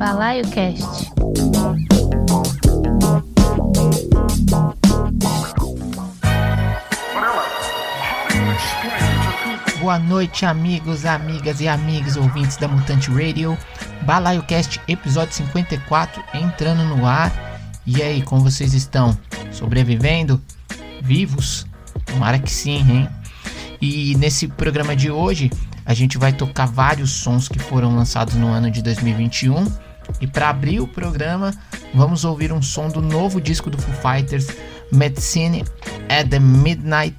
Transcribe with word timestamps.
Balaio 0.00 0.48
Cast. 0.48 1.12
Boa 9.78 9.98
noite, 9.98 10.46
amigos, 10.46 11.04
amigas 11.04 11.60
e 11.60 11.68
amigos 11.68 12.16
ouvintes 12.16 12.56
da 12.56 12.66
Mutante 12.66 13.10
Radio. 13.10 13.58
Balaio 14.06 14.42
Cast, 14.44 14.80
episódio 14.88 15.34
54, 15.34 16.24
entrando 16.32 16.82
no 16.84 17.04
ar. 17.04 17.30
E 17.84 18.02
aí, 18.02 18.22
como 18.22 18.40
vocês 18.40 18.72
estão? 18.72 19.14
Sobrevivendo? 19.52 20.40
Vivos? 21.02 21.66
Tomara 22.06 22.38
que 22.38 22.50
sim, 22.50 22.90
hein? 22.90 23.08
E 23.82 24.14
nesse 24.16 24.48
programa 24.48 24.96
de 24.96 25.10
hoje, 25.10 25.50
a 25.84 25.92
gente 25.92 26.16
vai 26.16 26.32
tocar 26.32 26.64
vários 26.64 27.10
sons 27.10 27.48
que 27.48 27.58
foram 27.58 27.94
lançados 27.94 28.34
no 28.34 28.48
ano 28.48 28.70
de 28.70 28.80
2021. 28.80 29.89
E 30.20 30.26
para 30.26 30.48
abrir 30.48 30.80
o 30.80 30.86
programa, 30.86 31.52
vamos 31.94 32.24
ouvir 32.24 32.52
um 32.52 32.62
som 32.62 32.88
do 32.88 33.00
novo 33.00 33.40
disco 33.40 33.70
do 33.70 33.78
Foo 33.78 33.94
Fighters, 33.94 34.48
Medicine 34.92 35.64
at 36.08 36.28
the 36.28 36.38
Midnight. 36.38 37.16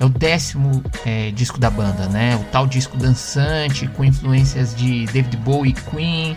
É 0.00 0.04
o 0.04 0.08
décimo 0.08 0.82
é, 1.06 1.30
disco 1.30 1.58
da 1.58 1.70
banda, 1.70 2.08
né? 2.08 2.36
O 2.36 2.44
tal 2.50 2.66
disco 2.66 2.96
dançante 2.96 3.86
com 3.88 4.04
influências 4.04 4.74
de 4.74 5.06
David 5.06 5.36
Bowie 5.38 5.70
e 5.70 5.90
Queen. 5.90 6.36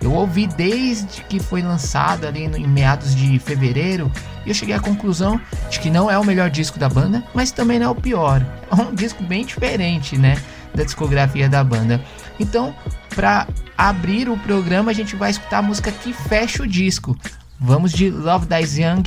Eu 0.00 0.12
ouvi 0.14 0.46
desde 0.46 1.22
que 1.24 1.38
foi 1.38 1.62
lançado 1.62 2.26
ali 2.26 2.44
em 2.44 2.66
meados 2.66 3.14
de 3.14 3.38
fevereiro 3.38 4.10
e 4.46 4.48
eu 4.48 4.54
cheguei 4.54 4.74
à 4.74 4.80
conclusão 4.80 5.38
de 5.68 5.78
que 5.78 5.90
não 5.90 6.10
é 6.10 6.18
o 6.18 6.24
melhor 6.24 6.48
disco 6.48 6.78
da 6.78 6.88
banda, 6.88 7.22
mas 7.34 7.52
também 7.52 7.78
não 7.78 7.86
é 7.86 7.90
o 7.90 7.94
pior. 7.94 8.44
É 8.70 8.74
um 8.74 8.94
disco 8.94 9.22
bem 9.22 9.44
diferente, 9.44 10.16
né? 10.16 10.36
Da 10.74 10.84
discografia 10.84 11.48
da 11.48 11.62
banda. 11.62 12.00
Então, 12.40 12.74
para 13.14 13.46
abrir 13.76 14.30
o 14.30 14.38
programa, 14.38 14.90
a 14.90 14.94
gente 14.94 15.14
vai 15.14 15.30
escutar 15.30 15.58
a 15.58 15.62
música 15.62 15.92
que 15.92 16.14
fecha 16.14 16.62
o 16.62 16.66
disco. 16.66 17.14
Vamos 17.60 17.92
de 17.92 18.10
Love 18.10 18.46
Dies 18.46 18.78
Young 18.78 19.02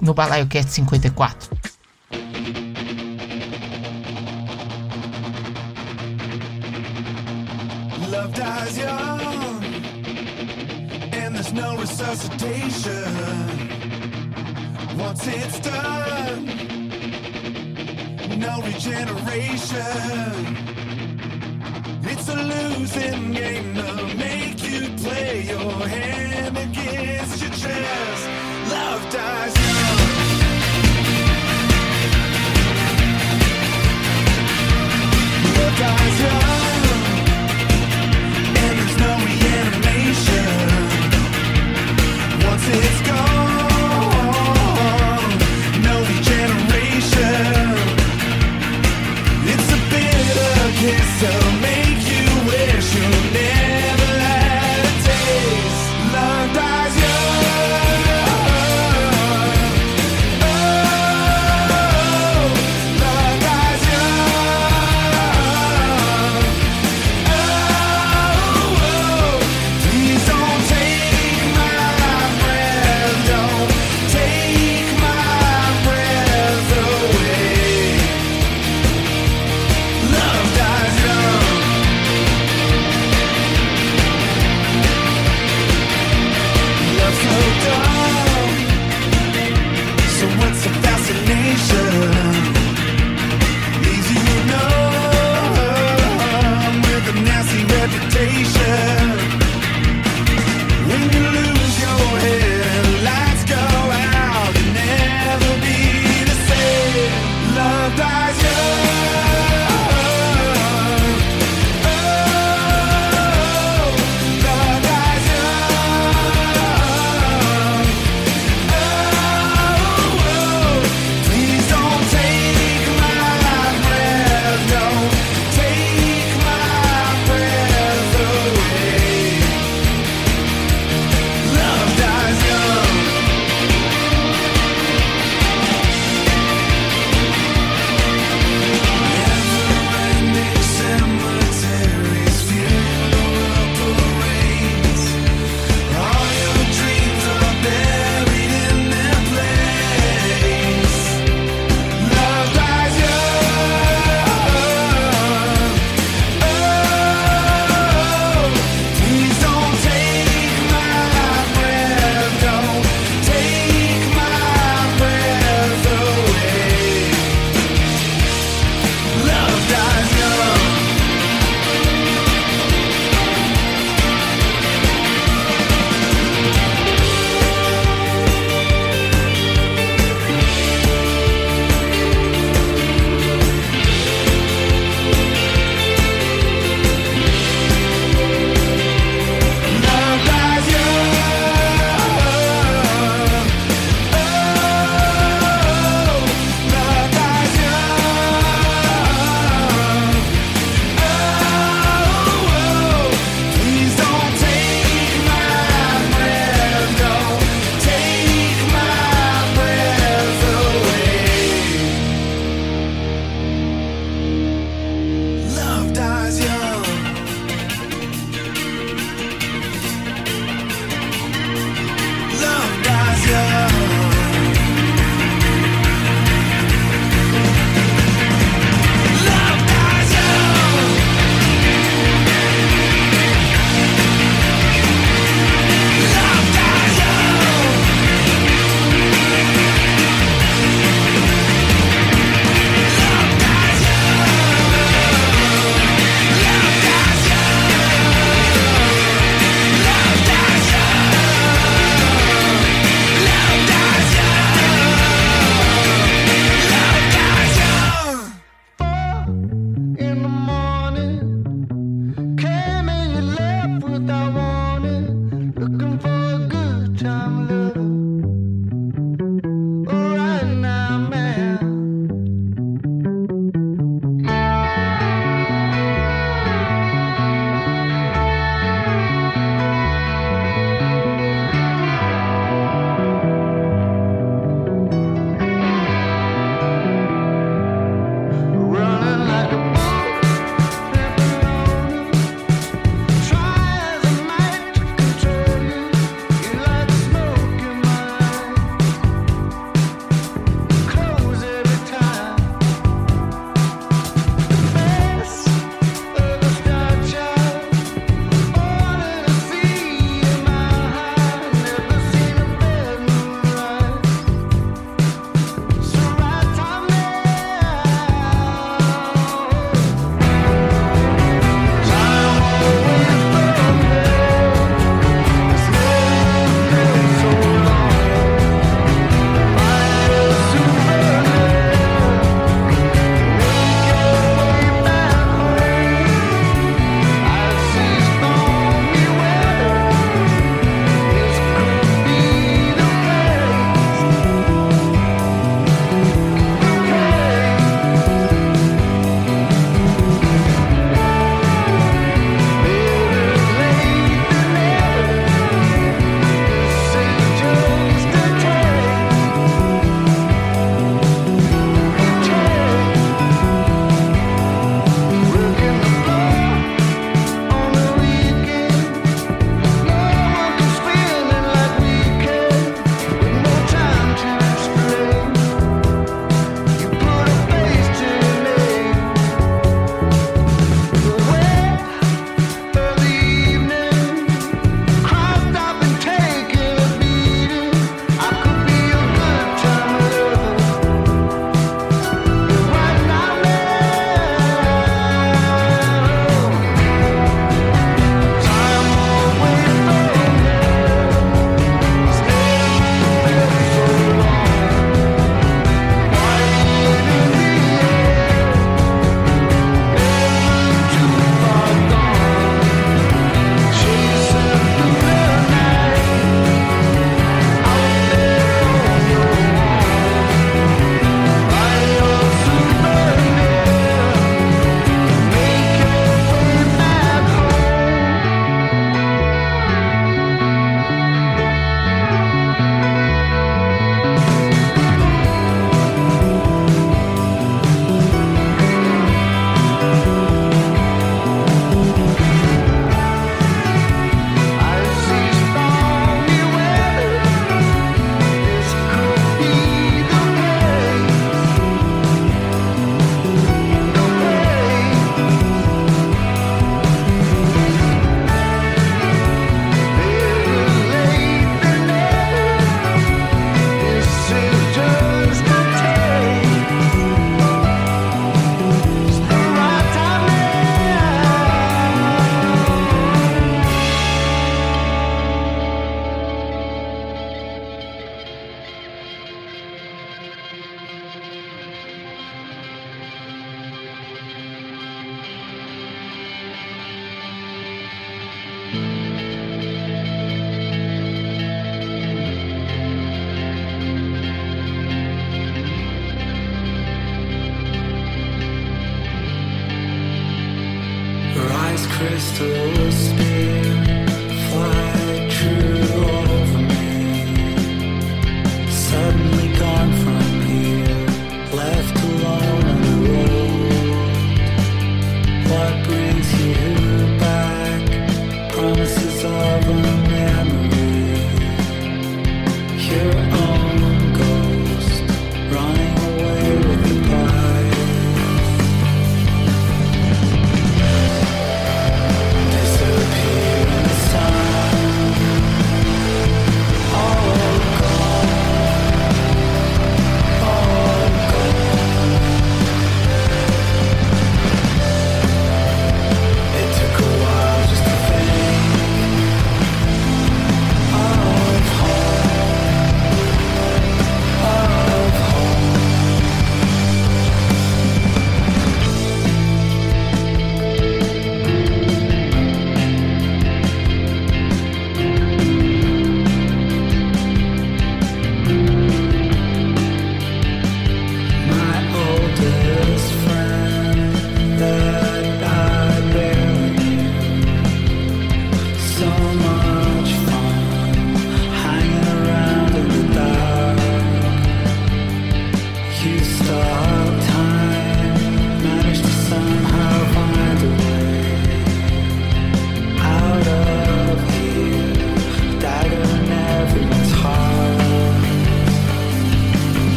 no 0.00 0.12
Balaio 0.12 0.48
Cast 0.48 0.70
54. 0.70 1.56
Love 8.10 8.32
dies 8.32 8.78
young, 8.78 9.62
and 11.12 11.34
there's 11.34 11.52
no 11.52 11.76
resuscitation. 11.76 12.90
Once 14.98 15.26
it's 15.28 15.60
done, 15.60 16.46
no 18.38 18.60
regeneration. 18.62 20.75
It's 22.18 22.28
a 22.30 22.34
losing 22.34 23.32
game 23.32 23.74
to 23.74 24.16
make 24.16 24.62
you 24.62 24.88
play 25.04 25.42
your 25.48 25.86
hand 25.86 26.56
against 26.56 27.42
your 27.42 27.50
chest. 27.50 28.28
Love 28.70 29.02
dies 29.12 29.54
young. 29.54 29.98
Love 35.56 35.76
dies 35.78 36.20
young, 36.24 36.82
and 38.36 38.56
there's 38.56 38.96
no 38.98 39.10
reanimation. 39.26 39.85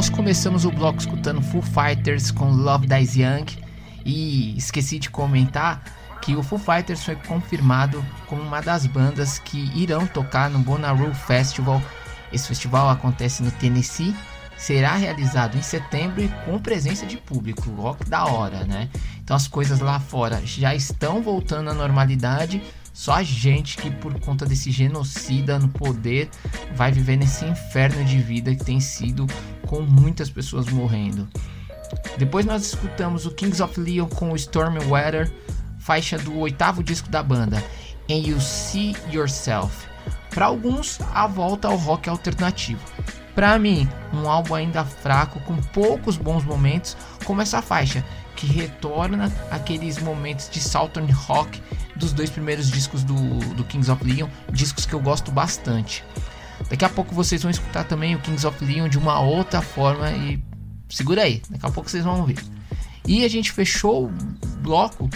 Nós 0.00 0.08
começamos 0.08 0.64
o 0.64 0.70
bloco 0.70 0.98
escutando 0.98 1.42
Foo 1.42 1.60
Fighters 1.60 2.30
com 2.30 2.50
Love 2.50 2.86
Dies 2.86 3.16
Young 3.16 3.44
e 4.02 4.56
esqueci 4.56 4.98
de 4.98 5.10
comentar 5.10 5.84
que 6.22 6.34
o 6.34 6.42
Foo 6.42 6.58
Fighters 6.58 7.04
foi 7.04 7.16
confirmado 7.16 8.02
como 8.26 8.40
uma 8.40 8.62
das 8.62 8.86
bandas 8.86 9.38
que 9.38 9.58
irão 9.78 10.06
tocar 10.06 10.48
no 10.48 10.58
Bonnaroo 10.60 11.12
Festival. 11.12 11.82
Esse 12.32 12.48
festival 12.48 12.88
acontece 12.88 13.42
no 13.42 13.50
Tennessee, 13.50 14.16
será 14.56 14.94
realizado 14.94 15.58
em 15.58 15.62
setembro 15.62 16.24
e 16.24 16.28
com 16.46 16.58
presença 16.58 17.04
de 17.04 17.18
público. 17.18 17.60
Que 18.02 18.08
da 18.08 18.24
hora, 18.24 18.64
né? 18.64 18.88
Então 19.22 19.36
as 19.36 19.46
coisas 19.46 19.80
lá 19.80 20.00
fora 20.00 20.40
já 20.46 20.74
estão 20.74 21.20
voltando 21.20 21.68
à 21.68 21.74
normalidade. 21.74 22.62
Só 22.94 23.12
a 23.12 23.22
gente 23.22 23.76
que 23.76 23.90
por 23.90 24.18
conta 24.18 24.46
desse 24.46 24.70
genocida 24.70 25.58
no 25.58 25.68
poder 25.68 26.30
vai 26.74 26.90
viver 26.90 27.16
nesse 27.16 27.44
inferno 27.44 28.02
de 28.02 28.18
vida 28.18 28.54
que 28.54 28.64
tem 28.64 28.80
sido 28.80 29.26
com 29.70 29.82
muitas 29.82 30.28
pessoas 30.28 30.68
morrendo. 30.68 31.28
Depois 32.18 32.44
nós 32.44 32.66
escutamos 32.66 33.24
o 33.24 33.30
Kings 33.30 33.62
of 33.62 33.78
Leon 33.78 34.08
com 34.08 34.32
o 34.32 34.36
Storm 34.36 34.76
Weather, 34.88 35.32
faixa 35.78 36.18
do 36.18 36.36
oitavo 36.38 36.82
disco 36.82 37.08
da 37.08 37.22
banda, 37.22 37.62
And 38.10 38.26
You 38.26 38.40
See 38.40 38.96
Yourself. 39.12 39.86
Para 40.30 40.46
alguns, 40.46 40.98
a 41.14 41.28
volta 41.28 41.68
ao 41.68 41.76
rock 41.76 42.10
alternativo. 42.10 42.80
Para 43.32 43.56
mim, 43.60 43.88
um 44.12 44.28
álbum 44.28 44.56
ainda 44.56 44.84
fraco, 44.84 45.38
com 45.40 45.56
poucos 45.56 46.16
bons 46.16 46.44
momentos, 46.44 46.96
como 47.24 47.40
essa 47.40 47.62
faixa, 47.62 48.04
que 48.34 48.46
retorna 48.46 49.32
aqueles 49.52 50.02
momentos 50.02 50.50
de 50.50 50.60
Southern 50.60 51.10
Rock 51.12 51.62
dos 51.94 52.12
dois 52.12 52.28
primeiros 52.28 52.68
discos 52.70 53.04
do, 53.04 53.14
do 53.54 53.62
Kings 53.64 53.90
of 53.90 54.04
Leon, 54.04 54.28
discos 54.52 54.84
que 54.84 54.94
eu 54.94 55.00
gosto 55.00 55.30
bastante. 55.30 56.02
Daqui 56.70 56.84
a 56.84 56.88
pouco 56.88 57.14
vocês 57.14 57.42
vão 57.42 57.50
escutar 57.50 57.84
também 57.84 58.14
o 58.14 58.20
Kings 58.20 58.46
of 58.46 58.64
Leon 58.64 58.88
de 58.88 58.96
uma 58.96 59.18
outra 59.20 59.60
forma 59.60 60.10
e 60.12 60.40
segura 60.88 61.22
aí, 61.22 61.42
daqui 61.50 61.66
a 61.66 61.70
pouco 61.70 61.90
vocês 61.90 62.04
vão 62.04 62.20
ouvir. 62.20 62.38
E 63.06 63.24
a 63.24 63.28
gente 63.28 63.50
fechou 63.50 64.06
o 64.06 64.46
bloco 64.58 65.10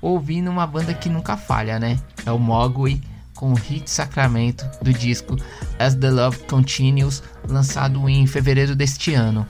ouvindo 0.00 0.50
uma 0.50 0.66
banda 0.66 0.92
que 0.92 1.08
nunca 1.08 1.36
falha, 1.38 1.78
né? 1.78 1.98
É 2.26 2.30
o 2.30 2.38
Mogwai 2.38 3.00
com 3.34 3.52
o 3.52 3.54
Hit 3.54 3.90
Sacramento 3.90 4.68
do 4.82 4.92
disco 4.92 5.36
As 5.78 5.94
the 5.94 6.10
Love 6.10 6.38
Continues, 6.40 7.22
lançado 7.48 8.06
em 8.06 8.26
fevereiro 8.26 8.76
deste 8.76 9.14
ano. 9.14 9.46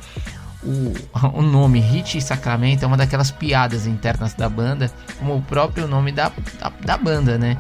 O, 0.63 0.95
o 1.41 1.43
nome 1.43 1.81
Hit 1.81 2.21
Sacramento 2.21 2.85
é 2.85 2.87
uma 2.87 2.97
daquelas 2.97 3.33
piadas 3.33 3.87
internas 3.87 4.35
da 4.35 4.49
banda, 4.49 4.89
como 5.19 5.37
o 5.37 5.43
próprio 5.43 5.89
nome 5.89 6.13
da, 6.13 6.31
da, 6.61 6.69
da 6.69 6.97
banda, 6.97 7.37
né? 7.37 7.59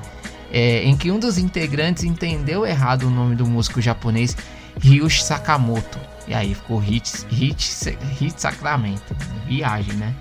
É, 0.52 0.84
em 0.84 0.96
que 0.96 1.10
um 1.10 1.18
dos 1.18 1.38
integrantes 1.38 2.04
entendeu 2.04 2.66
errado 2.66 3.04
o 3.04 3.10
nome 3.10 3.36
do 3.36 3.46
músico 3.46 3.80
japonês 3.80 4.36
Ryushi 4.80 5.24
Sakamoto. 5.24 5.98
E 6.26 6.34
aí 6.34 6.54
ficou 6.54 6.78
Hit, 6.78 7.26
Hit, 7.28 7.98
Hit 8.18 8.40
Sacramento. 8.40 9.16
Viagem, 9.46 9.94
né? 9.94 10.14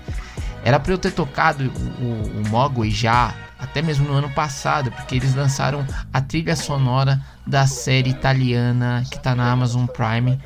Era 0.64 0.78
para 0.78 0.92
eu 0.92 0.98
ter 0.98 1.12
tocado 1.12 1.64
o, 1.64 2.04
o, 2.04 2.40
o 2.40 2.48
Mogwai 2.48 2.90
já 2.90 3.34
até 3.58 3.82
mesmo 3.82 4.06
no 4.06 4.14
ano 4.14 4.30
passado, 4.30 4.90
porque 4.90 5.14
eles 5.14 5.34
lançaram 5.34 5.86
a 6.12 6.20
trilha 6.20 6.56
sonora 6.56 7.20
da 7.46 7.66
série 7.66 8.10
italiana 8.10 9.04
que 9.10 9.16
está 9.16 9.34
na 9.34 9.50
Amazon 9.50 9.86
Prime, 9.86 10.40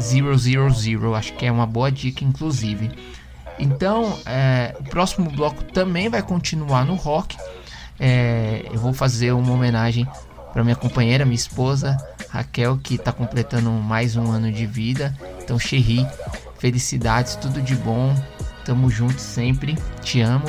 Zero 0.00 0.36
Zero 0.36 0.70
Zero. 0.70 1.14
Acho 1.14 1.32
que 1.34 1.46
é 1.46 1.52
uma 1.52 1.66
boa 1.66 1.90
dica, 1.90 2.24
inclusive. 2.24 2.90
Então, 3.58 4.18
é, 4.26 4.74
o 4.78 4.84
próximo 4.84 5.30
bloco 5.30 5.62
também 5.64 6.08
vai 6.08 6.22
continuar 6.22 6.84
no 6.84 6.94
rock. 6.94 7.36
É, 7.98 8.66
eu 8.70 8.78
vou 8.78 8.92
fazer 8.92 9.32
uma 9.32 9.52
homenagem 9.52 10.06
para 10.52 10.62
minha 10.64 10.76
companheira, 10.76 11.24
minha 11.24 11.34
esposa 11.34 11.96
Raquel, 12.30 12.78
que 12.82 12.94
está 12.94 13.12
completando 13.12 13.70
mais 13.70 14.16
um 14.16 14.30
ano 14.30 14.52
de 14.52 14.66
vida. 14.66 15.14
Então, 15.42 15.58
Xerri, 15.58 16.06
felicidades, 16.58 17.36
tudo 17.36 17.60
de 17.62 17.74
bom. 17.76 18.14
Tamo 18.64 18.90
junto 18.90 19.18
sempre, 19.20 19.76
te 20.02 20.20
amo. 20.20 20.46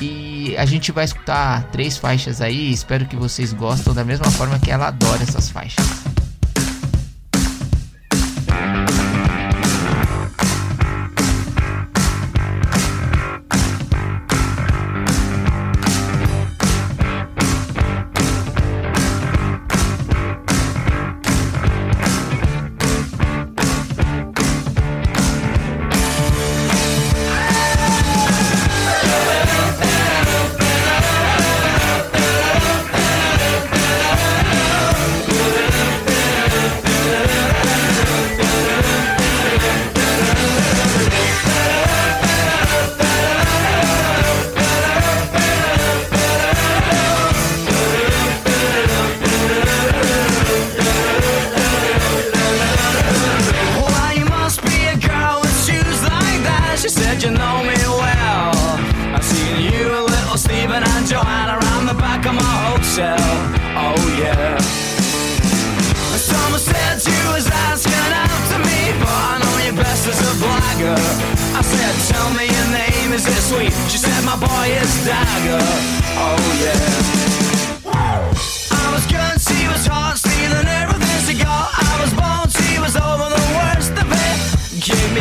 E 0.00 0.54
a 0.56 0.64
gente 0.64 0.92
vai 0.92 1.04
escutar 1.04 1.64
três 1.72 1.96
faixas 1.96 2.40
aí. 2.40 2.70
Espero 2.70 3.06
que 3.06 3.16
vocês 3.16 3.52
gostem 3.52 3.92
da 3.94 4.04
mesma 4.04 4.30
forma 4.30 4.58
que 4.58 4.70
ela 4.70 4.88
adora 4.88 5.22
essas 5.22 5.48
faixas. 5.50 6.07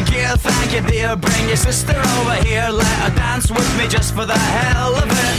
Me 0.06 0.38
thank 0.38 0.74
you 0.74 0.82
dear. 0.90 1.16
Bring 1.16 1.48
your 1.48 1.58
sister 1.58 1.98
over 1.98 2.36
here, 2.46 2.68
let 2.70 2.86
her 3.02 3.16
dance 3.16 3.50
with 3.50 3.78
me 3.78 3.88
just 3.88 4.14
for 4.14 4.26
the 4.26 4.38
hell 4.38 4.96
of 4.96 5.10
it. 5.10 5.38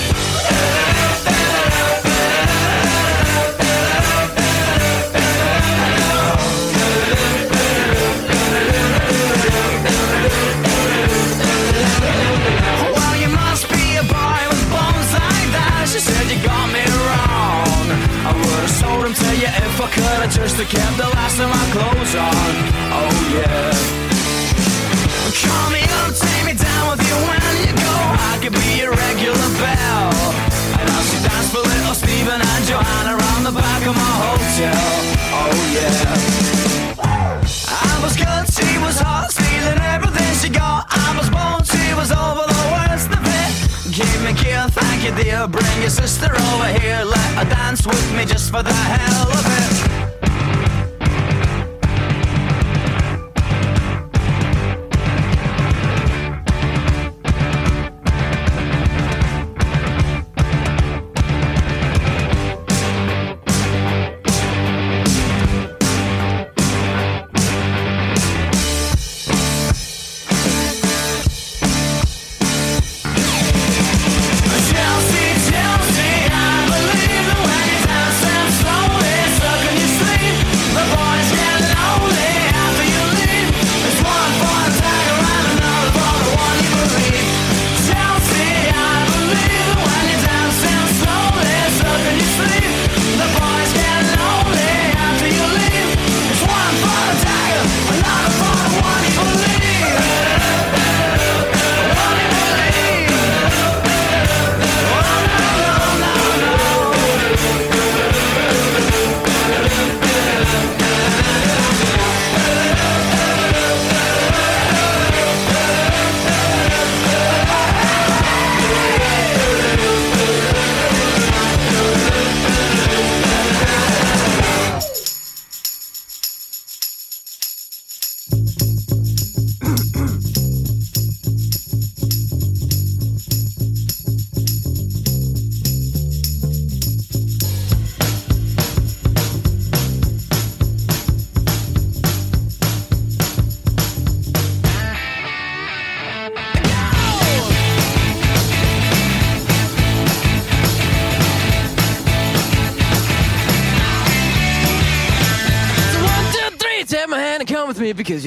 Well, 12.95 13.17
you 13.17 13.29
must 13.29 13.69
be 13.69 13.97
a 13.97 14.03
boy 14.03 14.43
with 14.51 14.65
bones 14.71 15.13
like 15.13 15.49
that. 15.55 15.87
She 15.93 16.01
said 16.01 16.27
you 16.31 16.43
got 16.43 16.67
me 16.73 16.85
wrong. 17.07 17.87
I 18.27 18.33
would 18.35 18.63
have 18.67 18.71
sold 18.71 19.07
him 19.07 19.15
to 19.15 19.31
you 19.37 19.51
if 19.67 19.81
I 19.81 19.89
could 19.91 20.21
have 20.25 20.33
just 20.33 20.57
kept 20.57 20.97
the 20.97 21.09
last 21.15 21.39
of 21.39 21.49
my 21.49 21.65
clothes 21.71 22.15
on. 22.17 22.53
Oh 22.91 23.13
yeah. 23.35 24.08
Call 25.29 25.71
me 25.71 25.85
up, 26.01 26.17
take 26.17 26.45
me 26.49 26.55
down 26.57 26.89
with 26.89 27.05
you 27.05 27.17
when 27.29 27.53
you 27.61 27.73
go. 27.77 27.95
I 28.33 28.39
could 28.41 28.57
be 28.57 28.81
your 28.81 28.97
regular 28.97 29.49
bell. 29.61 30.09
And 30.81 30.89
I'll 30.89 31.05
see 31.05 31.21
dance 31.21 31.53
for 31.53 31.61
little 31.61 31.93
Stephen 31.93 32.41
and 32.41 32.65
Joanna 32.65 33.13
around 33.13 33.45
the 33.45 33.53
back 33.53 33.85
of 33.85 33.95
my 33.95 34.15
hotel. 34.25 34.89
Oh 35.37 35.53
yeah. 35.77 36.49
I 37.69 38.01
was 38.03 38.17
good, 38.17 38.45
she 38.49 38.79
was 38.81 38.99
hot, 38.99 39.31
stealing 39.31 39.81
everything 39.93 40.33
she 40.41 40.49
got. 40.49 40.87
I 40.89 41.13
was 41.19 41.29
born, 41.29 41.61
she 41.61 41.93
was 41.93 42.11
over 42.11 42.45
oh, 42.45 42.49
the 42.49 42.63
worst 42.73 43.13
of 43.13 43.21
it. 43.21 43.53
Give 43.93 44.21
me 44.25 44.33
gear, 44.33 44.65
thank 44.73 45.05
you 45.05 45.13
dear. 45.13 45.47
Bring 45.47 45.81
your 45.81 45.91
sister 45.91 46.33
over 46.33 46.69
here, 46.81 47.05
let 47.05 47.31
her 47.37 47.45
dance 47.45 47.87
with 47.87 48.17
me 48.17 48.25
just 48.25 48.51
for 48.51 48.63
the 48.63 48.73
hell 48.73 49.29
of 49.29 49.45
it. 49.45 50.08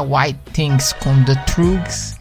White 0.00 0.38
Things 0.52 0.92
com 0.94 1.22
The 1.24 1.34
Trugs. 1.46 2.16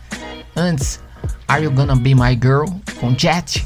Antes, 0.56 1.00
Are 1.48 1.64
You 1.64 1.72
Gonna 1.72 1.96
Be 1.96 2.14
My 2.14 2.38
Girl 2.42 2.66
com 3.00 3.18
Jet. 3.18 3.66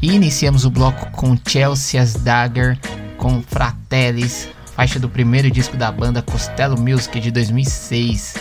E 0.00 0.12
iniciamos 0.12 0.64
o 0.64 0.70
bloco 0.70 1.10
com 1.12 1.36
Chelsea's 1.46 2.14
Dagger 2.14 2.78
com 3.16 3.40
Fratellis, 3.40 4.48
faixa 4.74 4.98
do 4.98 5.08
primeiro 5.08 5.50
disco 5.50 5.76
da 5.76 5.92
banda 5.92 6.22
Costello 6.22 6.76
Music 6.76 7.20
de 7.20 7.30
2006. 7.30 8.34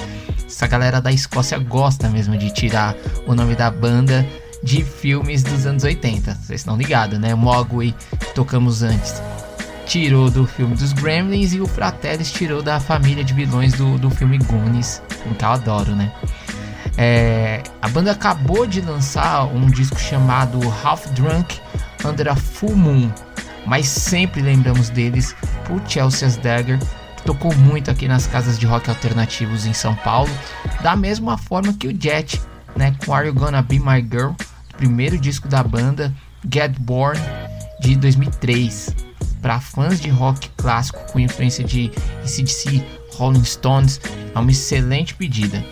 Essa 0.45 0.65
galera 0.65 0.99
da 0.99 1.11
Escócia 1.11 1.59
gosta 1.59 2.09
mesmo 2.09 2.35
de 2.37 2.51
tirar 2.51 2.95
o 3.27 3.35
nome 3.35 3.55
da 3.55 3.69
banda 3.69 4.25
de 4.63 4.83
filmes 4.83 5.43
dos 5.43 5.65
anos 5.65 5.83
80. 5.83 6.33
Vocês 6.33 6.61
estão 6.61 6.75
ligados, 6.75 7.19
né? 7.19 7.35
Mogwai, 7.35 7.93
tocamos 8.33 8.81
antes, 8.81 9.21
tirou 9.91 10.29
do 10.29 10.47
filme 10.47 10.73
dos 10.73 10.93
Gremlins 10.93 11.51
e 11.51 11.59
o 11.59 11.67
Fratellis 11.67 12.31
tirou 12.31 12.63
da 12.63 12.79
família 12.79 13.25
de 13.25 13.33
vilões 13.33 13.73
do, 13.73 13.97
do 13.97 14.09
filme 14.09 14.37
Goonies, 14.37 15.01
que 15.09 15.43
eu 15.43 15.49
adoro, 15.49 15.93
né? 15.93 16.09
É, 16.97 17.61
a 17.81 17.89
banda 17.89 18.13
acabou 18.13 18.65
de 18.65 18.79
lançar 18.79 19.43
um 19.47 19.65
disco 19.69 19.99
chamado 19.99 20.57
Half 20.81 21.07
Drunk 21.07 21.59
Under 22.05 22.29
a 22.29 22.35
Full 22.37 22.73
Moon, 22.73 23.11
mas 23.65 23.85
sempre 23.85 24.41
lembramos 24.41 24.89
deles 24.89 25.35
por 25.65 25.81
Chelsea's 25.85 26.37
Dagger, 26.37 26.79
que 27.17 27.23
tocou 27.23 27.53
muito 27.57 27.91
aqui 27.91 28.07
nas 28.07 28.25
casas 28.25 28.57
de 28.57 28.65
rock 28.65 28.89
alternativos 28.89 29.65
em 29.65 29.73
São 29.73 29.93
Paulo, 29.93 30.31
da 30.81 30.95
mesma 30.95 31.37
forma 31.37 31.73
que 31.73 31.89
o 31.89 32.01
Jet, 32.01 32.41
né, 32.77 32.95
com 33.05 33.13
Are 33.13 33.27
You 33.27 33.33
Gonna 33.33 33.61
Be 33.61 33.77
My 33.77 34.01
Girl, 34.01 34.31
primeiro 34.77 35.17
disco 35.17 35.49
da 35.49 35.61
banda, 35.61 36.13
Get 36.49 36.79
Born, 36.79 37.19
de 37.81 37.97
2003. 37.97 39.10
Para 39.41 39.59
fãs 39.59 39.99
de 39.99 40.09
rock 40.09 40.49
clássico 40.55 40.99
com 41.11 41.19
influência 41.19 41.63
de 41.63 41.91
ACDC, 42.23 42.85
Rolling 43.15 43.43
Stones, 43.43 43.99
é 44.33 44.39
uma 44.39 44.51
excelente 44.51 45.15
pedida. 45.15 45.65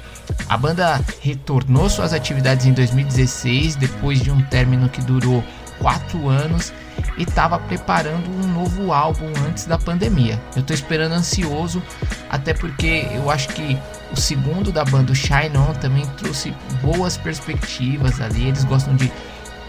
A 0.47 0.57
banda 0.57 0.99
retornou 1.21 1.89
suas 1.89 2.13
atividades 2.13 2.65
em 2.65 2.73
2016, 2.73 3.75
depois 3.75 4.21
de 4.21 4.31
um 4.31 4.41
término 4.43 4.89
que 4.89 5.01
durou 5.01 5.43
quatro 5.77 6.27
anos 6.27 6.73
e 7.17 7.23
estava 7.23 7.57
preparando 7.59 8.29
um 8.29 8.47
novo 8.53 8.91
álbum 8.91 9.31
antes 9.47 9.65
da 9.65 9.77
pandemia. 9.77 10.39
Eu 10.55 10.61
estou 10.61 10.73
esperando 10.73 11.13
ansioso, 11.13 11.81
até 12.29 12.53
porque 12.53 13.07
eu 13.11 13.29
acho 13.29 13.49
que 13.49 13.77
o 14.11 14.19
segundo 14.19 14.71
da 14.71 14.83
banda, 14.83 15.11
o 15.11 15.15
Shine 15.15 15.57
On, 15.57 15.73
também 15.75 16.05
trouxe 16.17 16.53
boas 16.81 17.17
perspectivas 17.17 18.19
ali. 18.19 18.47
Eles 18.47 18.63
gostam 18.63 18.95
de 18.95 19.11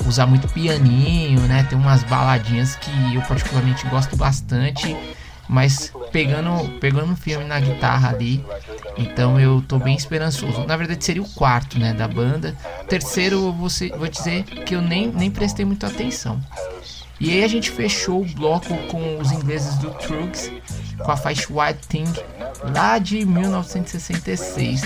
usar 0.07 0.27
muito 0.27 0.49
pianinho, 0.49 1.41
né? 1.43 1.65
Tem 1.69 1.79
umas 1.79 2.03
baladinhas 2.05 2.77
que 2.77 3.15
eu 3.15 3.23
particularmente 3.23 3.87
gosto 3.89 4.17
bastante 4.17 4.97
mas 5.51 5.93
pegando 6.13 6.79
pegando 6.79 7.11
um 7.11 7.17
filme 7.17 7.45
na 7.45 7.59
guitarra 7.59 8.11
ali. 8.11 8.45
Então 8.97 9.39
eu 9.41 9.61
tô 9.67 9.81
bem 9.81 9.97
esperançoso. 9.97 10.65
Na 10.65 10.77
verdade 10.77 11.05
seria 11.05 11.21
o 11.21 11.29
quarto, 11.29 11.77
né, 11.77 11.93
da 11.93 12.07
banda. 12.07 12.57
Terceiro 12.89 13.53
você 13.53 13.89
vou 13.89 14.07
dizer 14.07 14.45
que 14.45 14.77
eu 14.77 14.81
nem 14.81 15.09
nem 15.09 15.29
prestei 15.29 15.65
muita 15.65 15.89
atenção. 15.89 16.41
E 17.19 17.33
aí 17.33 17.43
a 17.43 17.49
gente 17.49 17.69
fechou 17.69 18.23
o 18.23 18.25
bloco 18.25 18.75
com 18.87 19.19
os 19.19 19.33
ingleses 19.33 19.75
do 19.79 19.91
Trugs 19.91 20.51
com 20.99 21.11
a 21.11 21.17
faixa 21.17 21.49
White 21.51 21.89
Thing 21.89 22.13
lá 22.73 22.99
de 22.99 23.25
1966. 23.25 24.83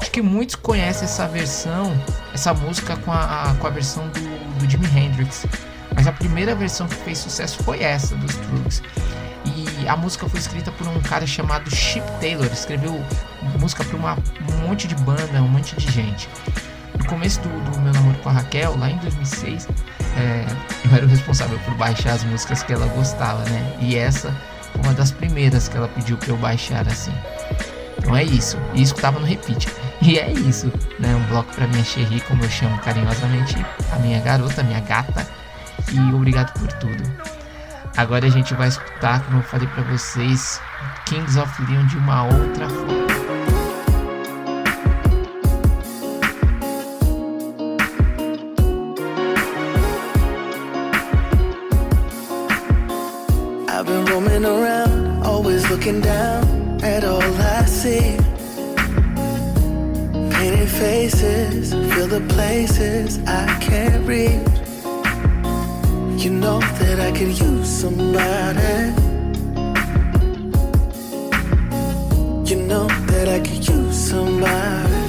Acho 0.00 0.10
que 0.10 0.22
muitos 0.22 0.54
conhecem 0.54 1.04
essa 1.04 1.28
versão, 1.28 1.92
essa 2.32 2.54
música 2.54 2.96
com 2.96 3.12
a, 3.12 3.54
com 3.58 3.66
a 3.66 3.70
versão 3.70 4.08
do, 4.08 4.29
do 4.60 4.70
Jimi 4.70 4.86
Hendrix. 4.86 5.46
Mas 5.94 6.06
a 6.06 6.12
primeira 6.12 6.54
versão 6.54 6.86
que 6.86 6.94
fez 6.96 7.18
sucesso 7.18 7.62
foi 7.62 7.82
essa 7.82 8.14
dos 8.16 8.34
Trugs. 8.36 8.82
E 9.44 9.88
a 9.88 9.96
música 9.96 10.28
foi 10.28 10.38
escrita 10.38 10.70
por 10.70 10.86
um 10.86 11.00
cara 11.00 11.26
chamado 11.26 11.74
Chip 11.74 12.06
Taylor. 12.20 12.46
Escreveu 12.46 13.04
música 13.58 13.84
para 13.84 13.96
um 13.96 14.58
monte 14.68 14.86
de 14.86 14.94
banda, 14.96 15.42
um 15.42 15.48
monte 15.48 15.74
de 15.76 15.90
gente. 15.90 16.28
No 16.98 17.04
começo 17.06 17.40
do, 17.40 17.70
do 17.70 17.80
meu 17.80 17.92
namoro 17.92 18.18
com 18.18 18.28
a 18.28 18.32
Raquel, 18.32 18.76
lá 18.78 18.90
em 18.90 18.98
2006, 18.98 19.68
é, 20.16 20.46
eu 20.84 20.96
era 20.96 21.06
o 21.06 21.08
responsável 21.08 21.58
por 21.60 21.74
baixar 21.74 22.12
as 22.12 22.24
músicas 22.24 22.62
que 22.62 22.72
ela 22.72 22.86
gostava, 22.88 23.42
né? 23.48 23.76
E 23.80 23.96
essa 23.96 24.34
foi 24.72 24.82
uma 24.82 24.92
das 24.92 25.10
primeiras 25.10 25.68
que 25.68 25.76
ela 25.76 25.88
pediu 25.88 26.16
para 26.16 26.28
eu 26.30 26.36
baixar 26.36 26.86
assim. 26.86 27.12
Então 27.98 28.16
é 28.16 28.24
isso. 28.24 28.58
E 28.74 28.82
escutava 28.82 29.18
no 29.18 29.26
repeat. 29.26 29.66
E 30.02 30.18
é 30.18 30.32
isso, 30.32 30.72
né? 30.98 31.14
Um 31.14 31.22
bloco 31.28 31.54
para 31.54 31.66
minha 31.66 31.84
Cherry, 31.84 32.20
como 32.22 32.42
eu 32.42 32.50
chamo 32.50 32.78
carinhosamente 32.78 33.54
a 33.92 33.98
minha 33.98 34.20
garota, 34.20 34.62
a 34.62 34.64
minha 34.64 34.80
gata. 34.80 35.26
E 35.92 36.14
obrigado 36.14 36.52
por 36.58 36.72
tudo. 36.74 37.02
Agora 37.96 38.26
a 38.26 38.30
gente 38.30 38.54
vai 38.54 38.68
escutar, 38.68 39.22
como 39.24 39.38
eu 39.38 39.42
falei 39.42 39.68
para 39.68 39.82
vocês, 39.84 40.60
Kings 41.04 41.38
of 41.38 41.62
Leon 41.62 41.86
de 41.86 41.98
uma 41.98 42.24
outra 42.24 42.68
forma. 42.68 43.10
I've 53.68 53.86
been 53.86 54.04
roaming 54.06 54.44
around, 54.44 55.24
always 55.24 55.68
looking 55.70 56.00
down 56.00 56.78
at 56.82 57.04
all 57.04 57.22
I 57.22 57.64
see. 57.66 58.19
Faces, 60.80 61.74
feel 61.74 62.06
the 62.06 62.24
places 62.34 63.18
I 63.26 63.44
can't 63.60 64.02
reach. 64.06 64.48
You 66.24 66.30
know 66.30 66.58
that 66.58 66.98
I 66.98 67.12
could 67.12 67.38
use 67.38 67.68
somebody. 67.68 68.78
You 72.48 72.56
know 72.62 72.88
that 73.12 73.28
I 73.28 73.40
could 73.40 73.68
use 73.68 73.94
somebody. 73.94 75.02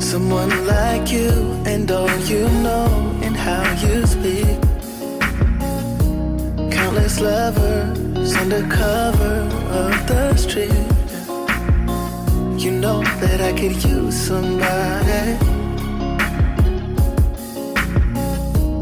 Someone 0.00 0.66
like 0.68 1.10
you 1.10 1.32
and 1.66 1.90
all 1.90 2.16
you 2.30 2.48
know 2.62 3.18
and 3.24 3.36
how 3.36 3.64
you 3.84 4.06
speak. 4.06 4.60
Countless 6.70 7.20
lovers 7.20 8.36
under 8.36 8.62
cover 8.68 9.36
of 9.82 10.06
the 10.06 10.36
street. 10.36 10.93
You 12.64 12.70
know 12.70 13.02
that 13.20 13.42
I 13.42 13.52
could 13.52 13.84
use 13.84 14.16
somebody. 14.16 15.36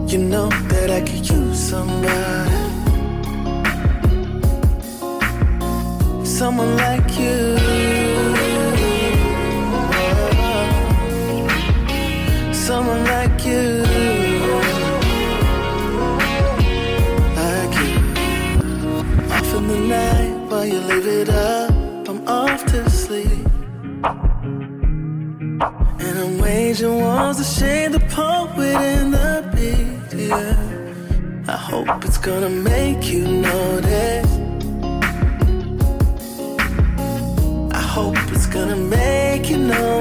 You 0.06 0.18
know 0.18 0.48
that 0.70 0.88
I 0.88 1.00
could 1.00 1.28
use 1.28 1.58
somebody. 1.58 2.60
Someone 6.24 6.76
like 6.76 7.10
you. 7.18 7.58
Someone 12.54 13.04
like 13.14 13.44
you. 13.44 13.82
Like 17.40 17.74
you. 17.82 17.92
Off 19.34 19.54
in 19.56 19.66
the 19.66 19.78
night 19.96 20.34
while 20.48 20.66
you 20.66 20.78
live 20.78 21.06
it 21.08 21.28
up. 21.30 21.61
Wars 27.32 27.46
to 27.46 27.60
shade 27.60 27.92
the 27.92 28.00
poet 28.00 28.76
and 28.76 29.12
the 29.14 29.42
beat, 29.54 30.28
yeah. 30.28 30.56
I 31.48 31.56
hope 31.56 32.04
it's 32.04 32.18
gonna 32.18 32.48
make 32.48 33.04
you 33.12 33.26
notice. 33.26 34.32
I 37.72 37.82
hope 37.96 38.16
it's 38.32 38.46
gonna 38.46 38.76
make 38.76 39.50
you 39.50 39.58
know, 39.58 39.91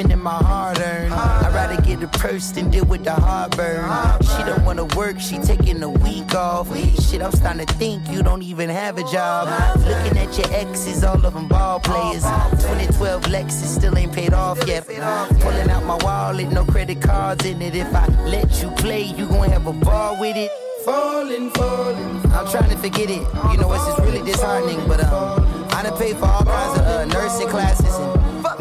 spending 0.00 0.22
my 0.22 0.42
hard 0.42 0.78
earned. 0.78 1.12
I'd 1.12 1.52
rather 1.52 1.80
get 1.82 2.02
a 2.02 2.08
purse 2.08 2.52
than 2.52 2.70
deal 2.70 2.86
with 2.86 3.04
the 3.04 3.12
heartburn. 3.12 3.84
She 4.22 4.42
don't 4.44 4.64
wanna 4.64 4.86
work, 4.96 5.20
she 5.20 5.36
taking 5.38 5.82
a 5.82 5.90
week 5.90 6.34
off. 6.34 6.74
Shit, 7.02 7.20
I'm 7.20 7.32
starting 7.32 7.66
to 7.66 7.74
think 7.74 8.08
you 8.10 8.22
don't 8.22 8.42
even 8.42 8.70
have 8.70 8.96
a 8.96 9.04
job. 9.12 9.48
Looking 9.80 10.16
at 10.16 10.38
your 10.38 10.50
exes, 10.56 11.04
all 11.04 11.24
of 11.26 11.34
them 11.34 11.48
ball 11.48 11.80
players. 11.80 12.22
2012 12.22 13.24
Lexus 13.24 13.76
still 13.76 13.98
ain't 13.98 14.14
paid 14.14 14.32
off 14.32 14.58
yet. 14.66 14.86
Pulling 14.86 15.70
out 15.70 15.84
my 15.84 15.98
wallet, 16.02 16.50
no 16.50 16.64
credit 16.64 17.02
cards 17.02 17.44
in 17.44 17.60
it. 17.60 17.74
If 17.74 17.94
I 17.94 18.06
let 18.24 18.62
you 18.62 18.70
play, 18.70 19.02
you 19.02 19.26
gon' 19.26 19.50
have 19.50 19.66
a 19.66 19.72
ball 19.72 20.18
with 20.18 20.36
it. 20.36 20.50
Falling, 20.86 21.50
falling. 21.50 22.20
I'm 22.32 22.48
trying 22.48 22.70
to 22.70 22.78
forget 22.78 23.10
it. 23.10 23.22
You 23.52 23.58
know, 23.58 23.70
it's 23.74 23.84
just 23.84 23.98
really 23.98 24.24
disheartening, 24.24 24.80
but 24.88 25.04
um, 25.04 25.44
I 25.72 25.82
done 25.82 25.98
paid 25.98 26.16
for 26.16 26.24
all 26.24 26.44
kinds 26.44 26.80
of 26.80 26.86
uh, 26.86 27.04
nursing 27.04 27.48
classes 27.48 28.00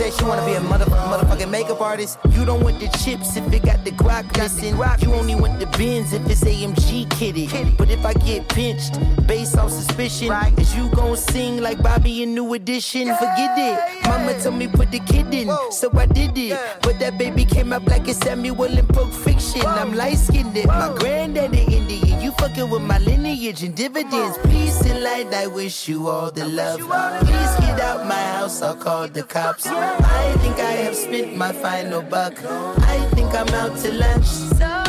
said 0.00 0.14
she 0.14 0.24
wanna 0.24 0.46
be 0.46 0.54
a 0.54 0.60
mother, 0.62 0.89
motherfucking 1.02 1.50
makeup 1.50 1.80
artist. 1.80 2.18
You 2.30 2.44
don't 2.44 2.62
want 2.62 2.80
the 2.80 2.88
chips 2.98 3.36
if 3.36 3.52
it 3.52 3.62
got 3.62 3.84
the 3.84 3.92
guac 3.92 4.36
missing. 4.36 4.76
You 5.00 5.14
only 5.14 5.34
want 5.34 5.58
the 5.60 5.66
bins 5.78 6.12
if 6.12 6.28
it's 6.28 6.42
AMG 6.42 7.10
kitty. 7.10 7.48
But 7.76 7.90
if 7.90 8.04
I 8.04 8.14
get 8.14 8.48
pinched 8.48 8.98
based 9.26 9.56
on 9.56 9.70
suspicion, 9.70 10.32
is 10.58 10.74
you 10.76 10.88
gon' 10.90 11.16
sing 11.16 11.60
like 11.60 11.82
Bobby 11.82 12.22
in 12.22 12.34
New 12.34 12.52
Edition? 12.54 13.08
Forget 13.14 13.58
it. 13.58 14.04
Mama 14.04 14.38
told 14.40 14.56
me 14.56 14.68
put 14.68 14.90
the 14.90 15.00
kid 15.00 15.32
in, 15.32 15.50
so 15.70 15.90
I 15.96 16.06
did 16.06 16.36
it. 16.36 16.58
But 16.82 16.98
that 17.00 17.18
baby 17.18 17.44
came 17.44 17.72
out 17.72 17.84
black 17.84 18.08
as 18.08 18.16
Samuel 18.18 18.78
in 18.78 18.86
Pulp 18.86 19.12
Fiction. 19.12 19.62
I'm 19.66 19.94
light 19.94 20.18
skinned, 20.18 20.54
my 20.66 20.94
granddaddy 20.98 21.62
Indian. 21.76 22.20
You 22.20 22.32
fucking 22.32 22.68
with 22.70 22.82
my 22.82 22.98
lineage 22.98 23.62
and 23.62 23.74
dividends. 23.74 24.36
Peace 24.48 24.80
and 24.82 25.02
light, 25.02 25.32
I 25.32 25.46
wish 25.46 25.88
you 25.88 26.08
all 26.08 26.30
the 26.30 26.46
love. 26.46 26.80
Please 27.20 27.54
get 27.66 27.80
out 27.80 28.06
my 28.06 28.14
house, 28.14 28.62
I'll 28.62 28.76
call 28.76 29.08
the 29.08 29.22
cops. 29.22 29.66
I 29.66 30.36
think 30.38 30.58
I 30.58 30.72
have 30.90 30.98
spent 30.98 31.36
my 31.36 31.52
final 31.52 32.02
buck. 32.02 32.34
I 32.44 32.98
think 33.14 33.32
I'm 33.32 33.48
out 33.54 33.76
to 33.78 33.92
lunch. 33.92 34.79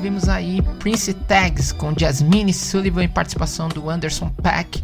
Ouvimos 0.00 0.30
aí 0.30 0.62
Prince 0.78 1.12
Tags 1.12 1.72
com 1.72 1.92
Jasmine 1.94 2.54
Sullivan 2.54 3.04
e 3.04 3.08
participação 3.08 3.68
do 3.68 3.90
Anderson 3.90 4.30
Paak. 4.30 4.82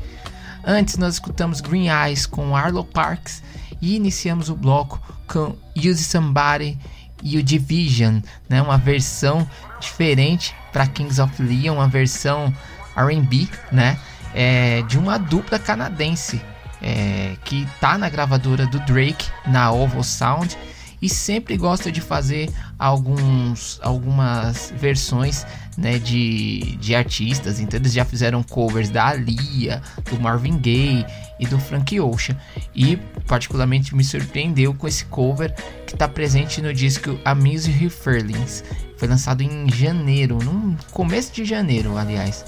Antes 0.63 0.99
nós 0.99 1.15
escutamos 1.15 1.63
Green 1.63 1.89
Eyes 1.89 2.27
com 2.27 2.55
Arlo 2.55 2.85
Parks 2.85 3.43
e 3.81 3.97
iniciamos 3.97 4.51
o 4.51 4.55
bloco 4.55 5.01
com 5.27 5.57
Use 5.75 6.05
Somebody 6.05 6.79
e 7.23 7.39
o 7.39 7.43
Division, 7.43 8.21
né? 8.47 8.61
Uma 8.61 8.77
versão 8.77 9.49
diferente 9.81 10.55
para 10.71 10.87
Kings 10.87 11.19
of 11.19 11.43
Leon, 11.43 11.77
uma 11.77 11.89
versão 11.89 12.53
R&B, 12.95 13.49
né? 13.73 13.99
É, 14.35 14.83
de 14.83 14.99
uma 14.99 15.17
dupla 15.17 15.59
canadense 15.59 16.43
é, 16.83 17.37
que 17.43 17.67
tá 17.81 17.97
na 17.97 18.11
gravadora 18.11 18.67
do 18.67 18.79
Drake, 18.81 19.31
na 19.47 19.73
Oval 19.73 20.03
Sound 20.03 20.59
e 21.01 21.09
sempre 21.09 21.57
gosta 21.57 21.91
de 21.93 22.01
fazer 22.01 22.51
alguns, 22.79 23.79
algumas 23.83 24.73
versões 24.77 25.47
né, 25.77 25.99
de, 25.99 26.77
de 26.77 26.95
artistas. 26.95 27.61
Então 27.61 27.79
eles 27.79 27.93
já 27.93 28.05
fizeram 28.05 28.43
covers 28.43 28.89
da 28.91 29.07
Alia, 29.09 29.83
do 30.11 30.19
Marvin 30.21 30.59
Gaye 30.59 31.05
e 31.39 31.47
do 31.47 31.59
Frank 31.59 31.99
Ocean. 32.01 32.37
E 32.75 32.97
particularmente 33.27 33.95
me 33.95 34.05
surpreendeu 34.05 34.75
com 34.75 34.89
esse 34.89 35.05
cover 35.07 35.55
que 35.87 35.95
está 35.95 36.09
presente 36.09 36.63
no 36.63 36.73
disco 36.73 37.19
Amuse 37.25 37.89
Furlings. 37.91 38.65
Foi 38.97 39.07
lançado 39.07 39.43
em 39.43 39.71
janeiro, 39.71 40.39
no 40.43 40.77
começo 40.93 41.33
de 41.33 41.45
janeiro, 41.45 41.97
aliás. 41.97 42.45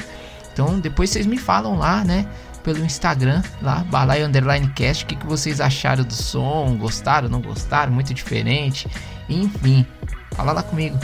Então 0.53 0.81
depois 0.81 1.11
vocês 1.11 1.27
me 1.27 1.37
falam 1.37 1.77
lá, 1.77 2.03
né? 2.03 2.27
Pelo 2.69 2.85
Instagram, 2.85 3.43
lá, 3.63 3.83
Balai 3.85 4.23
Underline 4.23 4.69
Cast, 4.75 5.05
o 5.05 5.07
que, 5.07 5.17
que 5.17 5.27
vocês 5.27 5.59
acharam 5.59 6.05
do 6.05 6.13
som, 6.13 6.77
gostaram, 6.77 7.27
não 7.27 7.41
gostaram, 7.41 7.91
muito 7.91 8.13
diferente, 8.13 8.87
enfim, 9.27 9.87
fala 10.35 10.53
lá 10.53 10.63
comigo. 10.63 10.99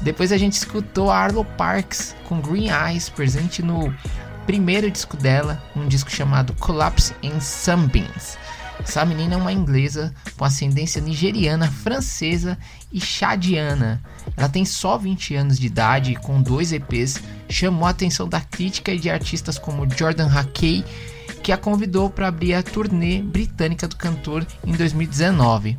Depois 0.00 0.32
a 0.32 0.36
gente 0.36 0.54
escutou 0.54 1.08
a 1.08 1.16
Arlo 1.16 1.44
Parks 1.44 2.16
com 2.24 2.40
Green 2.40 2.70
Eyes, 2.70 3.08
presente 3.08 3.62
no 3.62 3.94
primeiro 4.46 4.90
disco 4.90 5.16
dela, 5.16 5.62
um 5.76 5.86
disco 5.86 6.10
chamado 6.10 6.54
Collapse 6.54 7.14
in 7.22 7.38
Sunbeams. 7.38 8.36
Essa 8.82 9.04
menina 9.04 9.34
é 9.34 9.36
uma 9.36 9.52
inglesa 9.52 10.12
com 10.36 10.44
ascendência 10.44 11.00
nigeriana, 11.00 11.70
francesa 11.70 12.58
e 12.92 13.00
chadiana. 13.00 14.02
Ela 14.36 14.48
tem 14.48 14.64
só 14.64 14.96
20 14.96 15.34
anos 15.34 15.58
de 15.58 15.66
idade 15.66 16.12
e 16.12 16.16
com 16.16 16.40
dois 16.40 16.72
EPs 16.72 17.20
chamou 17.48 17.86
a 17.86 17.90
atenção 17.90 18.28
da 18.28 18.40
crítica 18.40 18.92
e 18.92 18.98
de 18.98 19.10
artistas 19.10 19.58
como 19.58 19.88
Jordan 19.90 20.26
Hackey, 20.26 20.84
que 21.42 21.52
a 21.52 21.56
convidou 21.56 22.10
para 22.10 22.28
abrir 22.28 22.54
a 22.54 22.62
turnê 22.62 23.22
britânica 23.22 23.86
do 23.86 23.96
cantor 23.96 24.46
em 24.64 24.72
2019. 24.72 25.78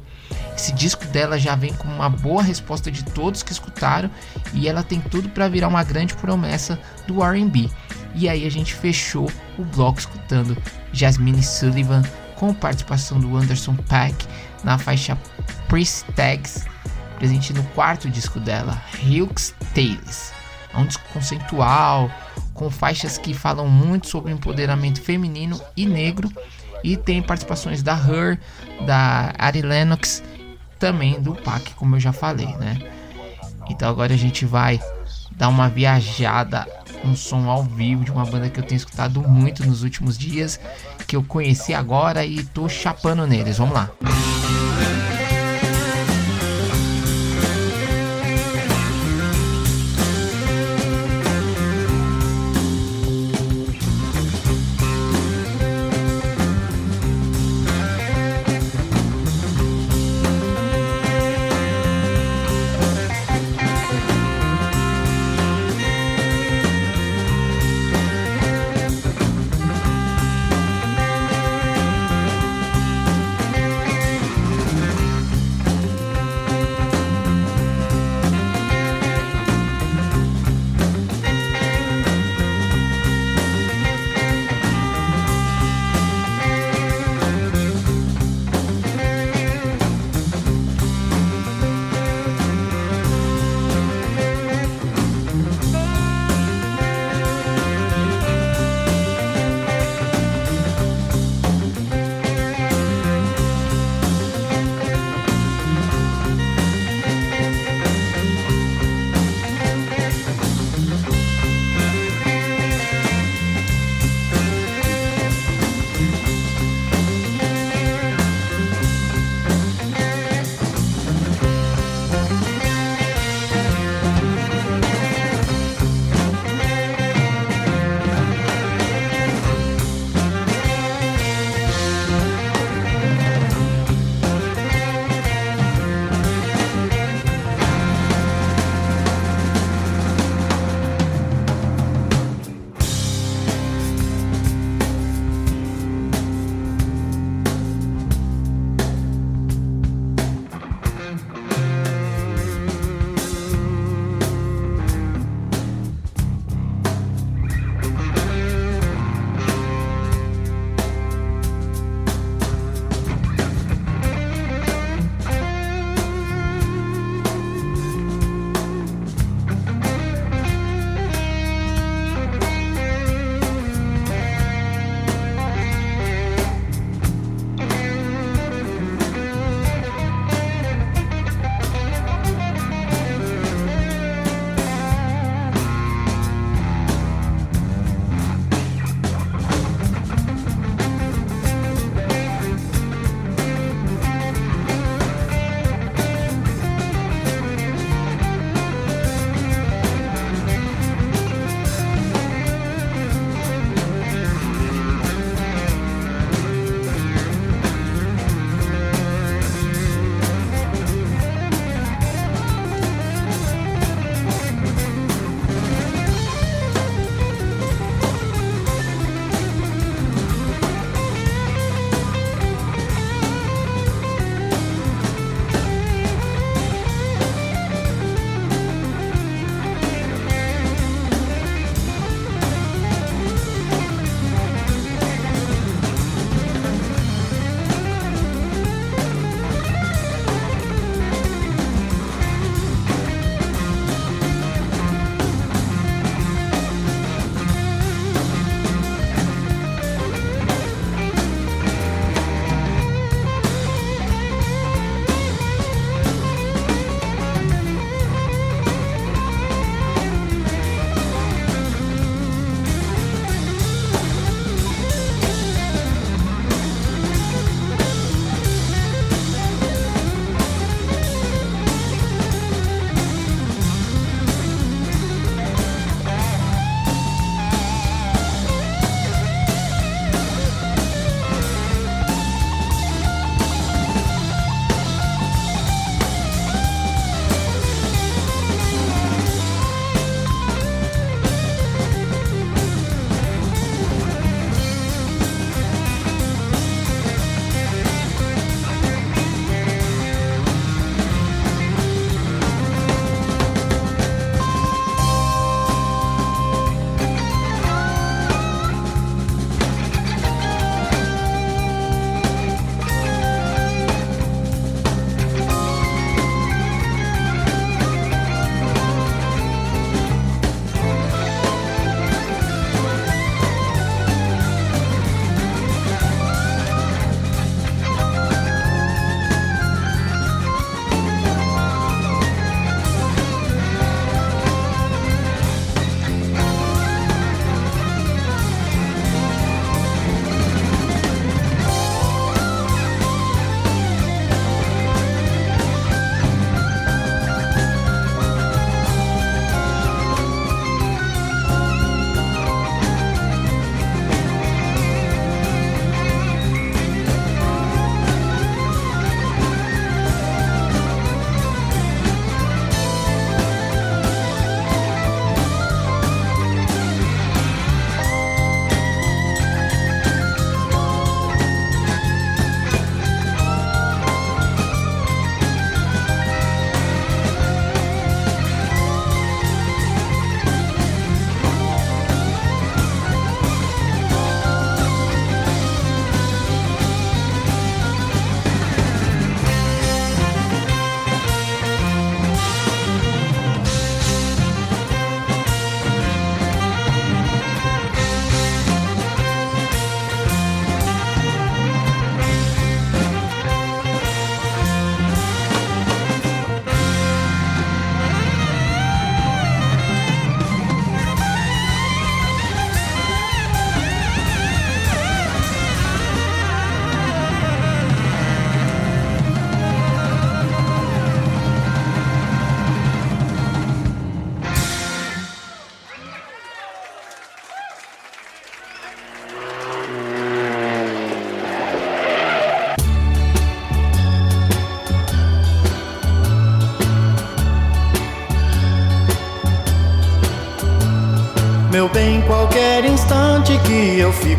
Esse 0.55 0.71
disco 0.73 1.05
dela 1.05 1.39
já 1.39 1.55
vem 1.55 1.73
com 1.73 1.87
uma 1.87 2.09
boa 2.09 2.41
resposta 2.43 2.91
de 2.91 3.03
todos 3.03 3.43
que 3.43 3.51
escutaram 3.51 4.09
e 4.53 4.67
ela 4.67 4.83
tem 4.83 4.99
tudo 4.99 5.29
para 5.29 5.47
virar 5.47 5.67
uma 5.67 5.83
grande 5.83 6.13
promessa 6.15 6.79
do 7.07 7.23
R&B. 7.23 7.69
E 8.13 8.27
aí 8.27 8.45
a 8.45 8.51
gente 8.51 8.73
fechou 8.73 9.31
o 9.57 9.63
bloco 9.63 9.99
escutando 9.99 10.57
Jasmine 10.93 11.41
Sullivan 11.41 12.03
com 12.41 12.55
participação 12.55 13.19
do 13.19 13.37
Anderson 13.37 13.75
Paak 13.87 14.25
na 14.63 14.75
faixa 14.75 15.15
Priest 15.67 16.11
Tags, 16.13 16.65
presente 17.19 17.53
no 17.53 17.63
quarto 17.65 18.09
disco 18.09 18.39
dela, 18.39 18.81
Hughes 19.03 19.53
Tales. 19.75 20.33
É 20.73 20.77
um 20.77 20.87
disco 20.87 21.03
conceitual, 21.13 22.09
com 22.55 22.67
faixas 22.71 23.19
que 23.19 23.35
falam 23.35 23.67
muito 23.67 24.07
sobre 24.07 24.31
empoderamento 24.31 25.03
feminino 25.03 25.61
e 25.77 25.85
negro, 25.85 26.31
e 26.83 26.97
tem 26.97 27.21
participações 27.21 27.83
da 27.83 27.93
Her, 27.93 28.39
da 28.87 29.35
Ari 29.37 29.61
Lennox, 29.61 30.23
também 30.79 31.21
do 31.21 31.35
Pac, 31.35 31.75
como 31.75 31.95
eu 31.95 31.99
já 31.99 32.11
falei, 32.11 32.47
né? 32.55 32.79
Então 33.69 33.87
agora 33.87 34.15
a 34.15 34.17
gente 34.17 34.47
vai 34.47 34.81
dar 35.37 35.47
uma 35.47 35.69
viajada 35.69 36.67
um 37.03 37.15
som 37.15 37.49
ao 37.49 37.63
vivo 37.63 38.03
de 38.03 38.11
uma 38.11 38.25
banda 38.25 38.49
que 38.49 38.59
eu 38.59 38.63
tenho 38.63 38.77
escutado 38.77 39.21
muito 39.21 39.65
nos 39.65 39.83
últimos 39.83 40.17
dias, 40.17 40.59
que 41.11 41.17
eu 41.17 41.23
conheci 41.23 41.73
agora 41.73 42.25
e 42.25 42.41
tô 42.41 42.69
chapando 42.69 43.27
neles. 43.27 43.57
Vamos 43.57 43.75
lá. 43.75 43.89
Meu 43.99 44.40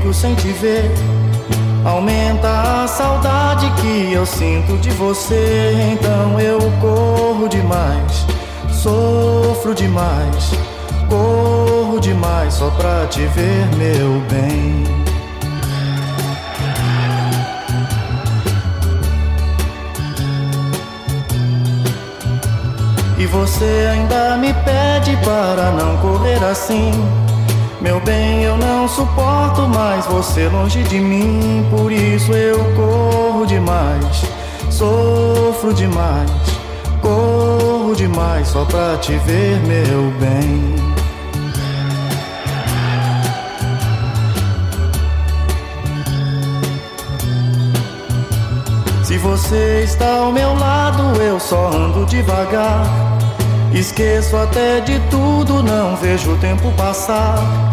fico 0.03 0.13
sem 0.13 0.35
te 0.35 0.49
ver, 0.49 0.91
aumenta 1.85 2.83
a 2.83 2.89
saudade 2.89 3.71
que 3.81 4.13
eu 4.13 4.27
sinto 4.27 4.77
de 4.79 4.91
você. 4.91 5.73
Então 5.93 6.41
eu 6.41 6.59
corro 6.81 7.49
demais, 7.49 8.27
sofro 8.71 9.73
demais, 9.75 10.51
corro 11.09 12.01
demais 12.01 12.55
só 12.55 12.69
pra 12.71 13.07
te 13.07 13.21
ver, 13.27 13.67
meu 13.77 14.21
bem. 14.29 14.83
E 23.19 23.27
você 23.27 23.89
ainda 23.93 24.37
me 24.37 24.53
pede 24.53 25.17
para 25.25 25.71
não 25.71 25.97
correr 25.99 26.43
assim. 26.43 26.91
Meu 27.83 27.99
bem, 27.99 28.45
eu 28.45 28.57
não 28.57 28.87
suporto 28.87 29.63
mais 29.63 30.07
você 30.07 30.49
longe 30.49 30.85
de 30.85 31.01
mim. 31.01 31.67
Por 31.69 31.91
isso 31.91 32.33
eu 32.33 32.59
corro 32.77 33.45
demais, 33.45 34.25
sofro 34.71 35.75
demais, 35.75 36.31
corro 37.01 37.93
demais 37.97 38.47
só 38.47 38.65
pra 38.65 38.97
te 38.99 39.15
ver, 39.27 39.61
meu 39.67 40.13
bem. 40.21 40.77
Se 49.03 49.19
você 49.19 49.83
está 49.83 50.19
ao 50.19 50.31
meu 50.31 50.55
lado, 50.55 51.21
eu 51.21 51.41
só 51.41 51.67
ando 51.67 52.07
devagar. 52.07 52.87
Esqueço 53.75 54.37
até 54.37 54.81
de 54.81 55.01
tudo, 55.11 55.63
não 55.63 55.97
vejo 55.97 56.33
o 56.33 56.39
tempo 56.39 56.71
passar. 56.77 57.72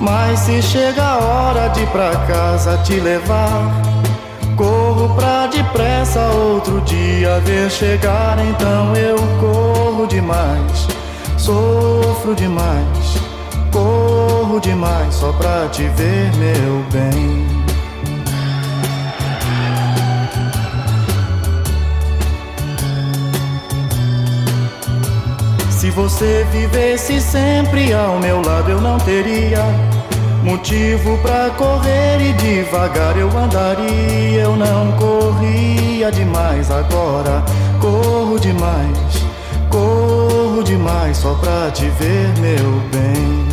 Mas 0.00 0.40
se 0.40 0.62
chega 0.62 1.02
a 1.02 1.18
hora 1.18 1.68
de 1.68 1.84
pra 1.88 2.10
casa 2.26 2.78
te 2.78 2.94
levar, 2.94 3.70
corro 4.56 5.14
pra 5.14 5.46
depressa 5.46 6.20
outro 6.30 6.80
dia 6.80 7.38
ver 7.40 7.70
chegar. 7.70 8.38
Então 8.38 8.96
eu 8.96 9.18
corro 9.38 10.06
demais, 10.06 10.88
sofro 11.36 12.34
demais, 12.34 13.20
corro 13.70 14.58
demais 14.58 15.14
só 15.14 15.32
pra 15.32 15.68
te 15.68 15.82
ver, 15.82 16.34
meu 16.36 16.82
bem. 16.90 17.59
Se 25.90 25.96
você 25.96 26.46
vivesse 26.52 27.20
sempre 27.20 27.92
ao 27.92 28.20
meu 28.20 28.40
lado, 28.40 28.70
eu 28.70 28.80
não 28.80 28.96
teria 28.98 29.58
motivo 30.44 31.18
pra 31.18 31.50
correr 31.50 32.20
e 32.20 32.32
devagar 32.34 33.16
eu 33.16 33.28
andaria. 33.36 34.40
Eu 34.40 34.54
não 34.54 34.92
corria 34.92 36.12
demais 36.12 36.70
agora, 36.70 37.42
corro 37.80 38.38
demais, 38.38 39.26
corro 39.68 40.62
demais 40.62 41.16
só 41.16 41.34
pra 41.34 41.72
te 41.72 41.86
ver, 41.86 42.38
meu 42.38 42.80
bem. 42.92 43.49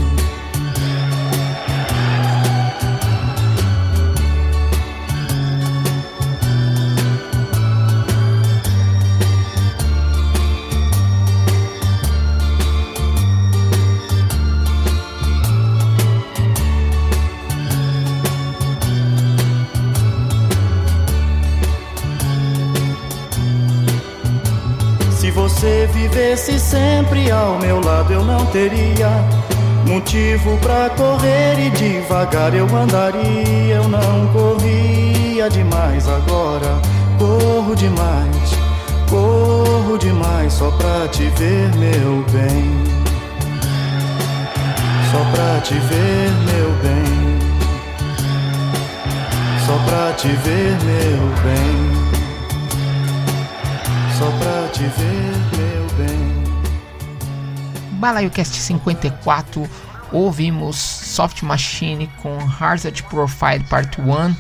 Vivesse 26.18 26.60
sempre 26.60 27.30
ao 27.30 27.60
meu 27.60 27.80
lado, 27.80 28.12
eu 28.12 28.26
não 28.26 28.44
teria 28.48 29.08
motivo 29.86 30.58
pra 30.58 30.90
correr 30.90 31.60
e 31.60 31.70
devagar 31.70 32.56
eu 32.56 32.66
andaria. 32.76 33.76
Eu 33.76 33.88
não 33.88 34.28
corria 34.34 35.48
demais 35.48 36.08
agora, 36.08 36.82
corro 37.20 37.76
demais, 37.76 38.52
corro 39.08 39.96
demais 40.00 40.54
só 40.54 40.72
pra 40.72 41.08
te 41.08 41.26
ver, 41.38 41.72
meu 41.76 42.26
bem. 42.32 42.66
Só 45.12 45.20
pra 45.32 45.62
te 45.62 45.76
ver, 45.76 46.32
meu 46.52 46.72
bem. 46.82 47.38
Só 49.68 49.78
pra 49.86 50.14
te 50.14 50.30
ver, 50.30 50.78
meu 50.84 51.20
bem. 51.44 52.08
Só 54.18 54.26
pra 54.40 54.68
te 54.70 54.84
ver, 54.84 55.58
meu. 55.58 55.77
BalaioCast 57.94 58.56
54, 58.56 59.68
ouvimos 60.12 60.76
Soft 60.76 61.42
Machine 61.44 62.08
com 62.22 62.38
Hazard 62.60 63.04
Profile 63.04 63.64
Part 63.70 64.00
1. 64.00 64.36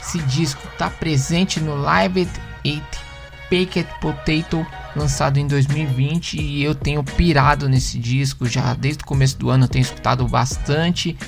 Esse 0.00 0.18
disco 0.22 0.60
está 0.72 0.90
presente 0.90 1.60
no 1.60 1.76
Live 1.76 2.22
at 2.22 2.40
8 2.64 3.10
Baked 3.50 3.88
Potato, 4.00 4.64
lançado 4.94 5.38
em 5.38 5.46
2020, 5.46 6.40
e 6.40 6.62
eu 6.62 6.74
tenho 6.74 7.02
pirado 7.02 7.68
nesse 7.68 7.98
disco 7.98 8.46
já 8.46 8.74
desde 8.74 9.02
o 9.02 9.06
começo 9.06 9.36
do 9.36 9.50
ano, 9.50 9.64
eu 9.64 9.68
tenho 9.68 9.82
escutado 9.82 10.26
bastante. 10.28 11.18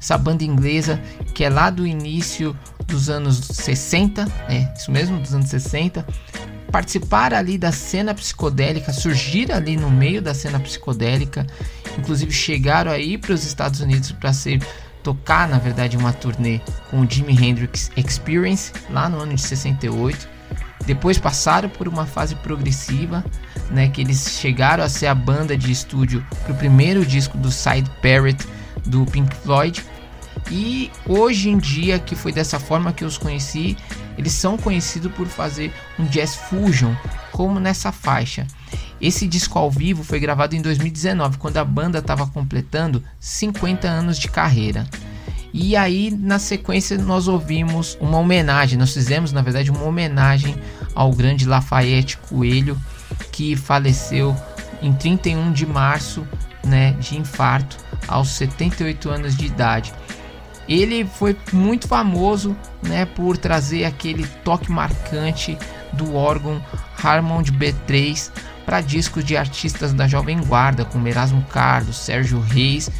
Essa 0.00 0.16
banda 0.16 0.44
inglesa 0.44 1.00
que 1.34 1.42
é 1.42 1.48
lá 1.48 1.70
do 1.70 1.86
início 1.86 2.56
dos 2.86 3.10
anos 3.10 3.38
60, 3.38 4.28
é 4.48 4.72
isso 4.76 4.92
mesmo, 4.92 5.18
dos 5.18 5.34
anos 5.34 5.48
60, 5.48 6.06
participar 6.74 7.32
ali 7.32 7.56
da 7.56 7.70
cena 7.70 8.12
psicodélica, 8.12 8.92
surgir 8.92 9.52
ali 9.52 9.76
no 9.76 9.88
meio 9.88 10.20
da 10.20 10.34
cena 10.34 10.58
psicodélica, 10.58 11.46
inclusive 11.96 12.32
chegaram 12.32 12.90
aí 12.90 13.16
para 13.16 13.32
os 13.32 13.44
Estados 13.44 13.78
Unidos 13.78 14.10
para 14.10 14.32
ser 14.32 14.60
tocar, 15.00 15.48
na 15.48 15.56
verdade, 15.56 15.96
uma 15.96 16.12
turnê 16.12 16.60
com 16.90 17.02
o 17.02 17.08
Jimi 17.08 17.32
Hendrix 17.32 17.92
Experience 17.96 18.72
lá 18.90 19.08
no 19.08 19.20
ano 19.20 19.34
de 19.34 19.42
68. 19.42 20.28
Depois 20.84 21.16
passaram 21.16 21.68
por 21.68 21.86
uma 21.86 22.06
fase 22.06 22.34
progressiva, 22.34 23.24
né, 23.70 23.88
que 23.88 24.00
eles 24.00 24.36
chegaram 24.40 24.82
a 24.82 24.88
ser 24.88 25.06
a 25.06 25.14
banda 25.14 25.56
de 25.56 25.70
estúdio 25.70 26.26
para 26.42 26.54
o 26.54 26.56
primeiro 26.56 27.06
disco 27.06 27.38
do 27.38 27.52
Side 27.52 27.88
Parrot 28.02 28.44
do 28.84 29.06
Pink 29.06 29.32
Floyd. 29.36 29.80
E 30.50 30.90
hoje 31.06 31.50
em 31.50 31.56
dia, 31.56 32.00
que 32.00 32.16
foi 32.16 32.32
dessa 32.32 32.58
forma 32.58 32.92
que 32.92 33.04
eu 33.04 33.08
os 33.08 33.16
conheci, 33.16 33.76
eles 34.16 34.32
são 34.32 34.56
conhecidos 34.56 35.12
por 35.12 35.26
fazer 35.26 35.72
um 35.98 36.04
jazz 36.06 36.34
fusion, 36.34 36.94
como 37.32 37.58
nessa 37.58 37.90
faixa. 37.92 38.46
Esse 39.00 39.26
disco 39.26 39.58
ao 39.58 39.70
vivo 39.70 40.02
foi 40.04 40.20
gravado 40.20 40.54
em 40.54 40.62
2019, 40.62 41.38
quando 41.38 41.56
a 41.56 41.64
banda 41.64 41.98
estava 41.98 42.26
completando 42.26 43.02
50 43.18 43.88
anos 43.88 44.18
de 44.18 44.28
carreira. 44.28 44.86
E 45.52 45.76
aí, 45.76 46.10
na 46.10 46.38
sequência, 46.38 46.98
nós 46.98 47.28
ouvimos 47.28 47.96
uma 48.00 48.18
homenagem. 48.18 48.78
Nós 48.78 48.92
fizemos, 48.92 49.30
na 49.30 49.40
verdade, 49.40 49.70
uma 49.70 49.84
homenagem 49.84 50.56
ao 50.94 51.12
grande 51.12 51.46
Lafayette 51.46 52.16
Coelho, 52.16 52.76
que 53.30 53.54
faleceu 53.54 54.34
em 54.82 54.92
31 54.92 55.52
de 55.52 55.64
março 55.64 56.26
né, 56.64 56.92
de 56.92 57.16
infarto, 57.16 57.76
aos 58.08 58.30
78 58.30 59.08
anos 59.10 59.36
de 59.36 59.46
idade. 59.46 59.92
Ele 60.68 61.04
foi 61.04 61.36
muito 61.52 61.86
famoso 61.86 62.56
né, 62.82 63.04
por 63.04 63.36
trazer 63.36 63.84
aquele 63.84 64.26
toque 64.44 64.70
marcante 64.70 65.58
do 65.92 66.14
órgão 66.14 66.62
Harmond 67.02 67.52
B3 67.52 68.30
para 68.64 68.80
discos 68.80 69.24
de 69.24 69.36
artistas 69.36 69.92
da 69.92 70.08
Jovem 70.08 70.40
Guarda, 70.42 70.84
como 70.84 71.06
Erasmo 71.06 71.42
Carlos, 71.50 71.96
Sérgio 71.96 72.40
Reis 72.40 72.90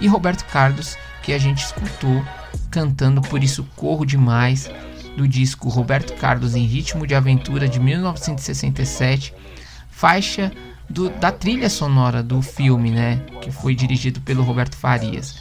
e 0.00 0.06
Roberto 0.06 0.44
Carlos, 0.46 0.96
que 1.22 1.32
a 1.32 1.38
gente 1.38 1.64
escutou 1.64 2.22
cantando 2.70 3.22
Por 3.22 3.42
Isso 3.42 3.66
Corro 3.74 4.04
Demais, 4.04 4.70
do 5.16 5.26
disco 5.26 5.68
Roberto 5.68 6.14
Carlos 6.16 6.54
em 6.54 6.64
Ritmo 6.64 7.06
de 7.06 7.14
Aventura 7.14 7.68
de 7.68 7.80
1967, 7.80 9.32
faixa 9.88 10.52
do, 10.90 11.08
da 11.08 11.32
trilha 11.32 11.70
sonora 11.70 12.22
do 12.22 12.42
filme, 12.42 12.90
né, 12.90 13.20
que 13.40 13.50
foi 13.50 13.74
dirigido 13.74 14.20
pelo 14.20 14.42
Roberto 14.42 14.76
Farias. 14.76 15.36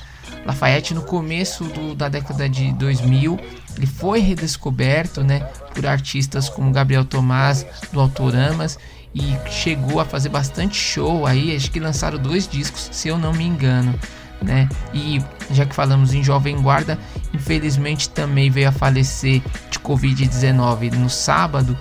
Lafayette 0.46 0.94
no 0.94 1.02
começo 1.04 1.64
do, 1.66 1.96
da 1.96 2.10
década 2.10 2.50
de 2.50 2.72
2000 2.74 3.40
ele 3.76 3.88
foi 3.88 4.20
redescoberto 4.20 5.24
né, 5.24 5.40
por 5.74 5.86
artistas 5.86 6.50
como 6.50 6.72
Gabriel 6.72 7.06
Tomás 7.06 7.66
do 7.92 8.00
Autoramas 8.00 8.78
e 9.14 9.36
chegou 9.50 10.00
a 10.00 10.06
fazer 10.06 10.30
bastante 10.30 10.76
show 10.76 11.26
aí, 11.26 11.56
acho 11.56 11.70
que 11.72 11.80
lançaram 11.80 12.18
dois 12.18 12.48
discos, 12.48 12.90
se 12.92 13.08
eu 13.08 13.18
não 13.18 13.32
me 13.32 13.44
engano, 13.44 13.94
né? 14.42 14.68
E 14.92 15.22
já 15.52 15.66
que 15.66 15.76
falamos 15.76 16.16
em 16.16 16.24
Jovem 16.24 16.60
Guarda, 16.60 16.98
infelizmente 17.32 18.10
também 18.10 18.50
veio 18.50 18.70
a 18.70 18.72
falecer 18.72 19.42
de 19.70 19.80
Covid-19 19.80 20.94
no 20.94 21.12
sábado, 21.12 21.78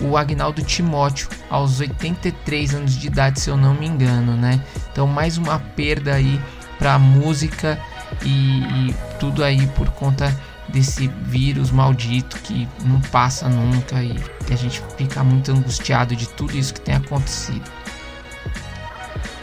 o 0.00 0.18
Agnaldo 0.18 0.62
Timóteo, 0.62 1.30
aos 1.48 1.80
83 1.80 2.74
anos 2.74 2.94
de 2.94 3.06
idade, 3.06 3.40
se 3.40 3.48
eu 3.48 3.56
não 3.56 3.72
me 3.72 3.86
engano, 3.86 4.36
né? 4.36 4.60
Então 4.92 5.06
mais 5.06 5.38
uma 5.38 5.58
perda 5.58 6.12
aí 6.12 6.38
para 6.78 6.98
música 6.98 7.80
e, 8.22 8.88
e 8.88 8.94
tudo 9.18 9.44
aí 9.44 9.66
por 9.68 9.88
conta 9.90 10.34
desse 10.68 11.08
vírus 11.08 11.70
maldito 11.70 12.36
que 12.38 12.66
não 12.84 13.00
passa 13.00 13.48
nunca 13.48 14.02
e 14.02 14.14
que 14.46 14.52
a 14.52 14.56
gente 14.56 14.82
fica 14.96 15.22
muito 15.22 15.52
angustiado 15.52 16.16
de 16.16 16.28
tudo 16.28 16.56
isso 16.56 16.74
que 16.74 16.80
tem 16.80 16.96
acontecido. 16.96 17.70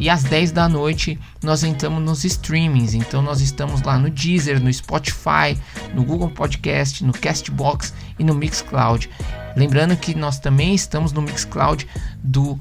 e 0.00 0.08
às 0.08 0.22
10 0.24 0.52
da 0.52 0.68
noite 0.68 1.18
nós 1.42 1.62
entramos 1.62 2.02
nos 2.02 2.24
streamings. 2.24 2.94
Então 2.94 3.22
nós 3.22 3.40
estamos 3.40 3.82
lá 3.82 3.98
no 3.98 4.10
Deezer, 4.10 4.60
no 4.60 4.72
Spotify, 4.72 5.56
no 5.94 6.02
Google 6.02 6.30
Podcast, 6.30 7.04
no 7.04 7.12
Castbox 7.12 7.92
e 8.18 8.24
no 8.24 8.34
Mixcloud. 8.34 9.08
Lembrando 9.56 9.96
que 9.96 10.14
nós 10.14 10.38
também 10.38 10.74
estamos 10.74 11.12
no 11.12 11.22
Mixcloud 11.22 11.86
do 12.22 12.58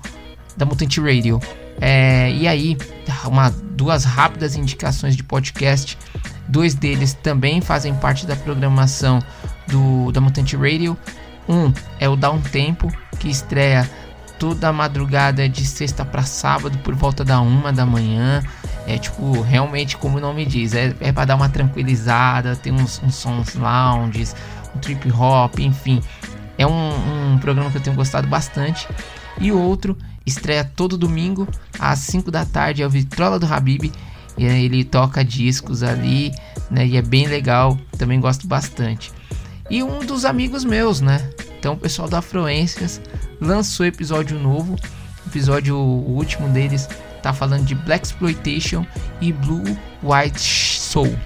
da 0.58 0.66
Mutante 0.66 1.00
Radio. 1.00 1.40
É, 1.80 2.32
e 2.34 2.46
aí, 2.46 2.78
uma, 3.26 3.50
duas 3.50 4.04
rápidas 4.04 4.56
indicações 4.58 5.16
de 5.16 5.24
podcast. 5.24 5.98
Dois 6.50 6.74
deles 6.74 7.14
também 7.14 7.62
fazem 7.62 7.94
parte 7.96 8.26
da 8.26 8.36
programação 8.36 9.24
do, 9.68 10.12
da 10.12 10.20
Mutante 10.20 10.58
Radio. 10.58 10.98
Um 11.48 11.72
é 12.00 12.10
o 12.10 12.16
Dá 12.16 12.30
um 12.30 12.42
Tempo, 12.42 12.92
que 13.20 13.30
estreia 13.30 13.90
toda 14.40 14.70
a 14.70 14.74
madrugada 14.74 15.48
de 15.48 15.66
sexta 15.66 16.06
para 16.06 16.24
sábado 16.24 16.78
por 16.80 16.96
volta 16.96 17.26
da 17.26 17.42
uma 17.42 17.72
da 17.72 17.86
manhã. 17.86 18.42
É 18.88 18.98
tipo, 18.98 19.42
realmente, 19.42 19.98
como 19.98 20.18
o 20.18 20.22
nome 20.22 20.46
diz, 20.46 20.74
é, 20.74 20.96
é 21.02 21.12
para 21.12 21.26
dar 21.26 21.36
uma 21.36 21.50
tranquilizada, 21.50 22.56
tem 22.56 22.74
uns, 22.74 23.04
uns 23.04 23.16
sons 23.16 23.54
lounges, 23.54 24.36
um 24.76 24.80
trip 24.80 25.12
hop, 25.12 25.60
enfim. 25.60 26.02
É 26.58 26.66
um, 26.66 27.34
um 27.34 27.38
programa 27.38 27.70
que 27.70 27.78
eu 27.78 27.82
tenho 27.82 27.96
gostado 27.96 28.28
bastante. 28.28 28.88
E 29.40 29.52
outro 29.52 29.96
estreia 30.26 30.64
todo 30.64 30.98
domingo 30.98 31.48
às 31.78 32.00
5 32.00 32.32
da 32.32 32.46
tarde, 32.46 32.82
é 32.82 32.88
o 32.88 32.90
Vitrola 32.90 33.38
do 33.38 33.46
Habib. 33.46 33.92
E 34.38 34.46
ele 34.46 34.86
toca 34.86 35.24
discos 35.24 35.84
ali, 35.84 36.34
né? 36.72 36.88
E 36.88 36.96
é 36.96 37.02
bem 37.02 37.28
legal, 37.28 37.78
também 37.98 38.20
gosto 38.20 38.48
bastante. 38.48 39.12
E 39.70 39.84
um 39.84 40.00
dos 40.00 40.24
amigos 40.24 40.64
meus, 40.64 41.02
né? 41.02 41.30
Então 41.60 41.74
o 41.74 41.78
pessoal 41.78 42.08
da 42.08 42.20
Afluências 42.20 43.02
lançou 43.40 43.86
episódio 43.86 44.40
novo. 44.40 44.76
Episódio 45.28 45.78
o 45.78 46.16
último 46.16 46.50
deles 46.50 46.88
tá 47.22 47.34
falando 47.34 47.66
de 47.66 47.76
Black 47.76 48.06
Exploitation 48.06 48.86
e 49.22 49.32
Blue 49.32 49.64
White 50.02 50.40
Soul. 50.40 51.18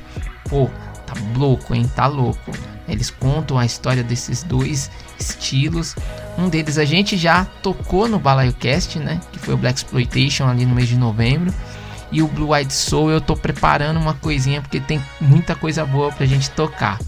Pô, 0.49 0.69
tá 1.05 1.13
louco, 1.37 1.73
hein? 1.73 1.89
Tá 1.95 2.07
louco. 2.07 2.51
Eles 2.87 3.09
contam 3.09 3.57
a 3.57 3.65
história 3.65 4.03
desses 4.03 4.43
dois 4.43 4.91
estilos. 5.19 5.95
Um 6.37 6.49
deles 6.49 6.77
a 6.77 6.85
gente 6.85 7.15
já 7.15 7.45
tocou 7.61 8.07
no 8.07 8.19
Balaio 8.19 8.53
Cast, 8.53 8.99
né? 8.99 9.21
Que 9.31 9.39
foi 9.39 9.53
o 9.53 9.57
Black 9.57 9.77
Exploitation 9.77 10.47
ali 10.47 10.65
no 10.65 10.75
mês 10.75 10.87
de 10.87 10.97
novembro. 10.97 11.53
E 12.11 12.21
o 12.21 12.27
Blue 12.27 12.53
White 12.53 12.73
Soul 12.73 13.09
eu 13.09 13.21
tô 13.21 13.35
preparando 13.35 13.99
uma 13.99 14.13
coisinha 14.13 14.61
porque 14.61 14.79
tem 14.79 15.01
muita 15.19 15.55
coisa 15.55 15.85
boa 15.85 16.11
pra 16.11 16.25
gente 16.25 16.49
tocar. 16.51 16.99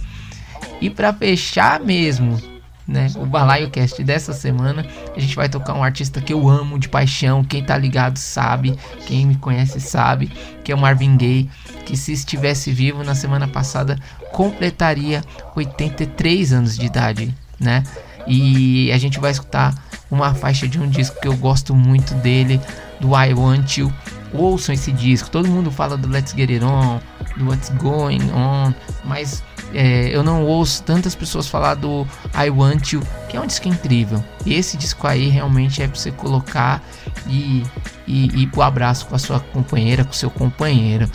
E 0.82 0.90
para 0.90 1.14
fechar 1.14 1.80
mesmo, 1.80 2.40
né, 2.88 3.08
o 3.16 3.26
Balaio 3.26 3.70
Cast 3.70 4.04
dessa 4.04 4.32
semana, 4.34 4.86
a 5.16 5.20
gente 5.20 5.36
vai 5.36 5.50
tocar 5.50 5.74
um 5.74 5.84
artista 5.84 6.22
que 6.22 6.32
eu 6.32 6.48
amo 6.48 6.78
de 6.78 6.88
paixão. 6.88 7.44
Quem 7.44 7.64
tá 7.64 7.78
ligado 7.78 8.18
sabe, 8.18 8.78
quem 9.06 9.26
me 9.26 9.36
conhece 9.36 9.80
sabe, 9.80 10.32
que 10.64 10.72
é 10.72 10.76
o 10.76 10.78
Marvin 10.78 11.18
Gaye, 11.18 11.50
que 11.86 11.98
se 11.98 12.14
estivesse 12.14 12.72
vivo 12.72 13.04
na 13.04 13.16
semana 13.16 13.48
passada 13.48 13.98
completaria 14.32 15.24
83 15.56 16.54
anos 16.54 16.78
de 16.78 16.86
idade, 16.86 17.36
né? 17.60 17.84
E 18.28 18.92
a 18.92 18.98
gente 18.98 19.20
vai 19.20 19.32
escutar 19.32 19.74
uma 20.10 20.34
faixa 20.34 20.68
de 20.68 20.80
um 20.80 20.88
disco 20.88 21.20
que 21.20 21.28
eu 21.28 21.36
gosto 21.38 21.76
muito 21.76 22.14
dele, 22.16 22.60
do 23.00 23.10
I 23.10 23.34
Want 23.34 23.78
You. 23.78 23.94
Ouçam 24.34 24.74
esse 24.74 24.92
disco. 24.92 25.30
Todo 25.30 25.48
mundo 25.48 25.72
fala 25.72 25.96
do 25.96 26.08
Let's 26.08 26.34
Get 26.36 26.50
It 26.50 26.64
On, 26.64 27.00
What's 27.42 27.70
Going 27.78 28.32
On, 28.32 28.74
mas 29.04 29.44
é, 29.74 30.10
eu 30.10 30.24
não 30.24 30.44
ouço 30.44 30.84
tantas 30.84 31.16
pessoas 31.16 31.48
falar 31.48 31.76
do 31.76 32.08
I 32.34 32.50
Want 32.50 32.94
You, 32.94 33.02
que 33.28 33.38
é 33.38 33.42
um 33.42 33.46
disco 33.46 33.68
incrível. 33.68 34.24
E 34.46 34.54
esse 34.54 34.78
disco 34.78 35.06
aí 35.08 35.30
realmente 35.30 35.82
é 35.82 35.88
pra 35.88 36.00
você 36.00 36.12
colocar 36.12 36.82
e, 37.28 37.64
e, 38.08 38.30
e 38.30 38.44
ir 38.44 38.48
pro 38.48 38.62
abraço 38.62 39.06
com 39.08 39.16
a 39.16 39.20
sua 39.20 39.40
companheira, 39.40 40.04
com 40.04 40.12
o 40.12 40.16
seu 40.16 40.30
companheiro. 40.30 41.10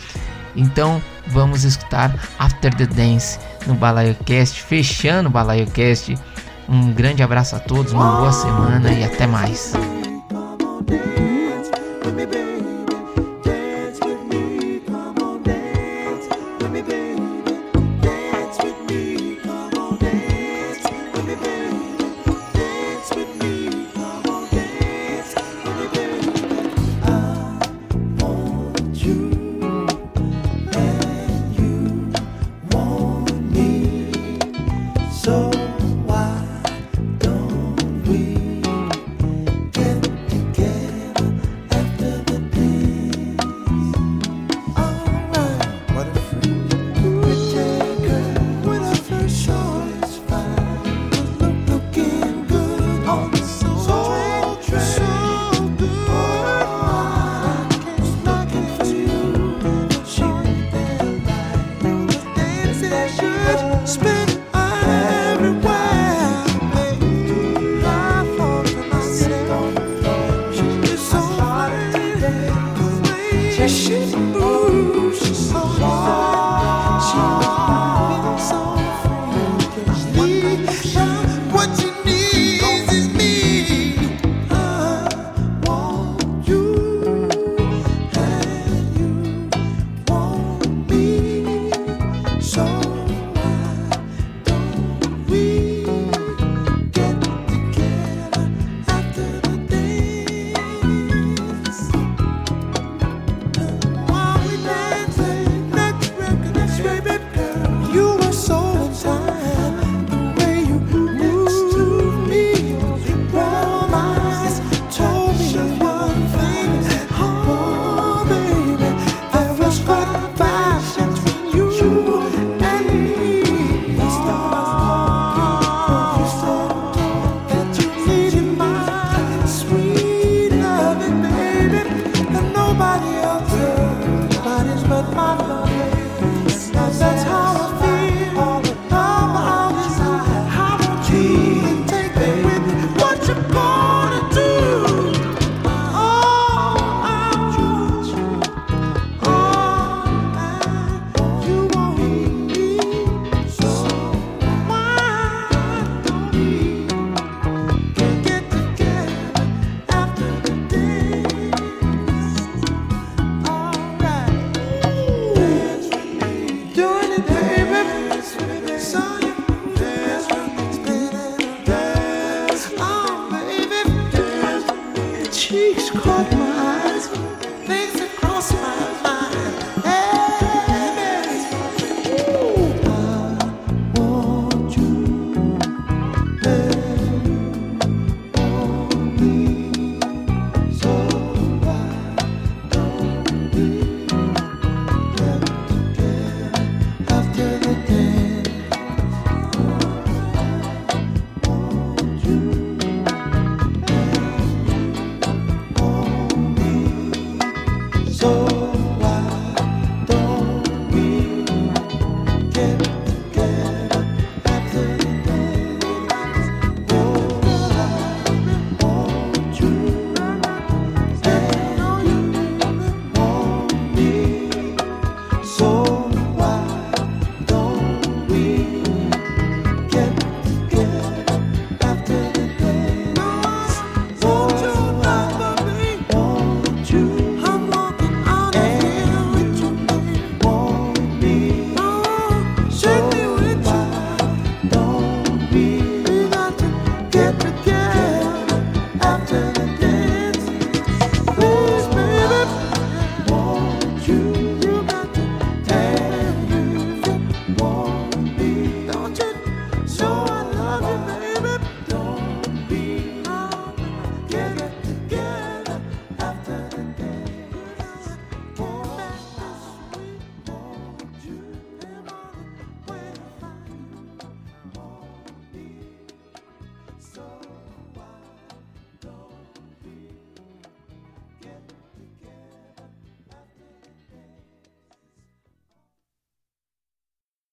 Então 0.55 1.01
vamos 1.27 1.63
escutar 1.63 2.13
After 2.37 2.73
the 2.73 2.85
Dance 2.85 3.39
no 3.65 3.73
Balaio 3.73 4.15
Cast, 4.25 4.61
fechando 4.61 5.29
o 5.29 5.31
Balaio 5.31 5.65
Cast. 5.67 6.15
Um 6.67 6.93
grande 6.93 7.23
abraço 7.23 7.55
a 7.55 7.59
todos, 7.59 7.91
uma 7.91 8.17
boa 8.17 8.31
semana 8.31 8.91
e 8.91 9.03
até 9.03 9.27
mais. 9.27 9.73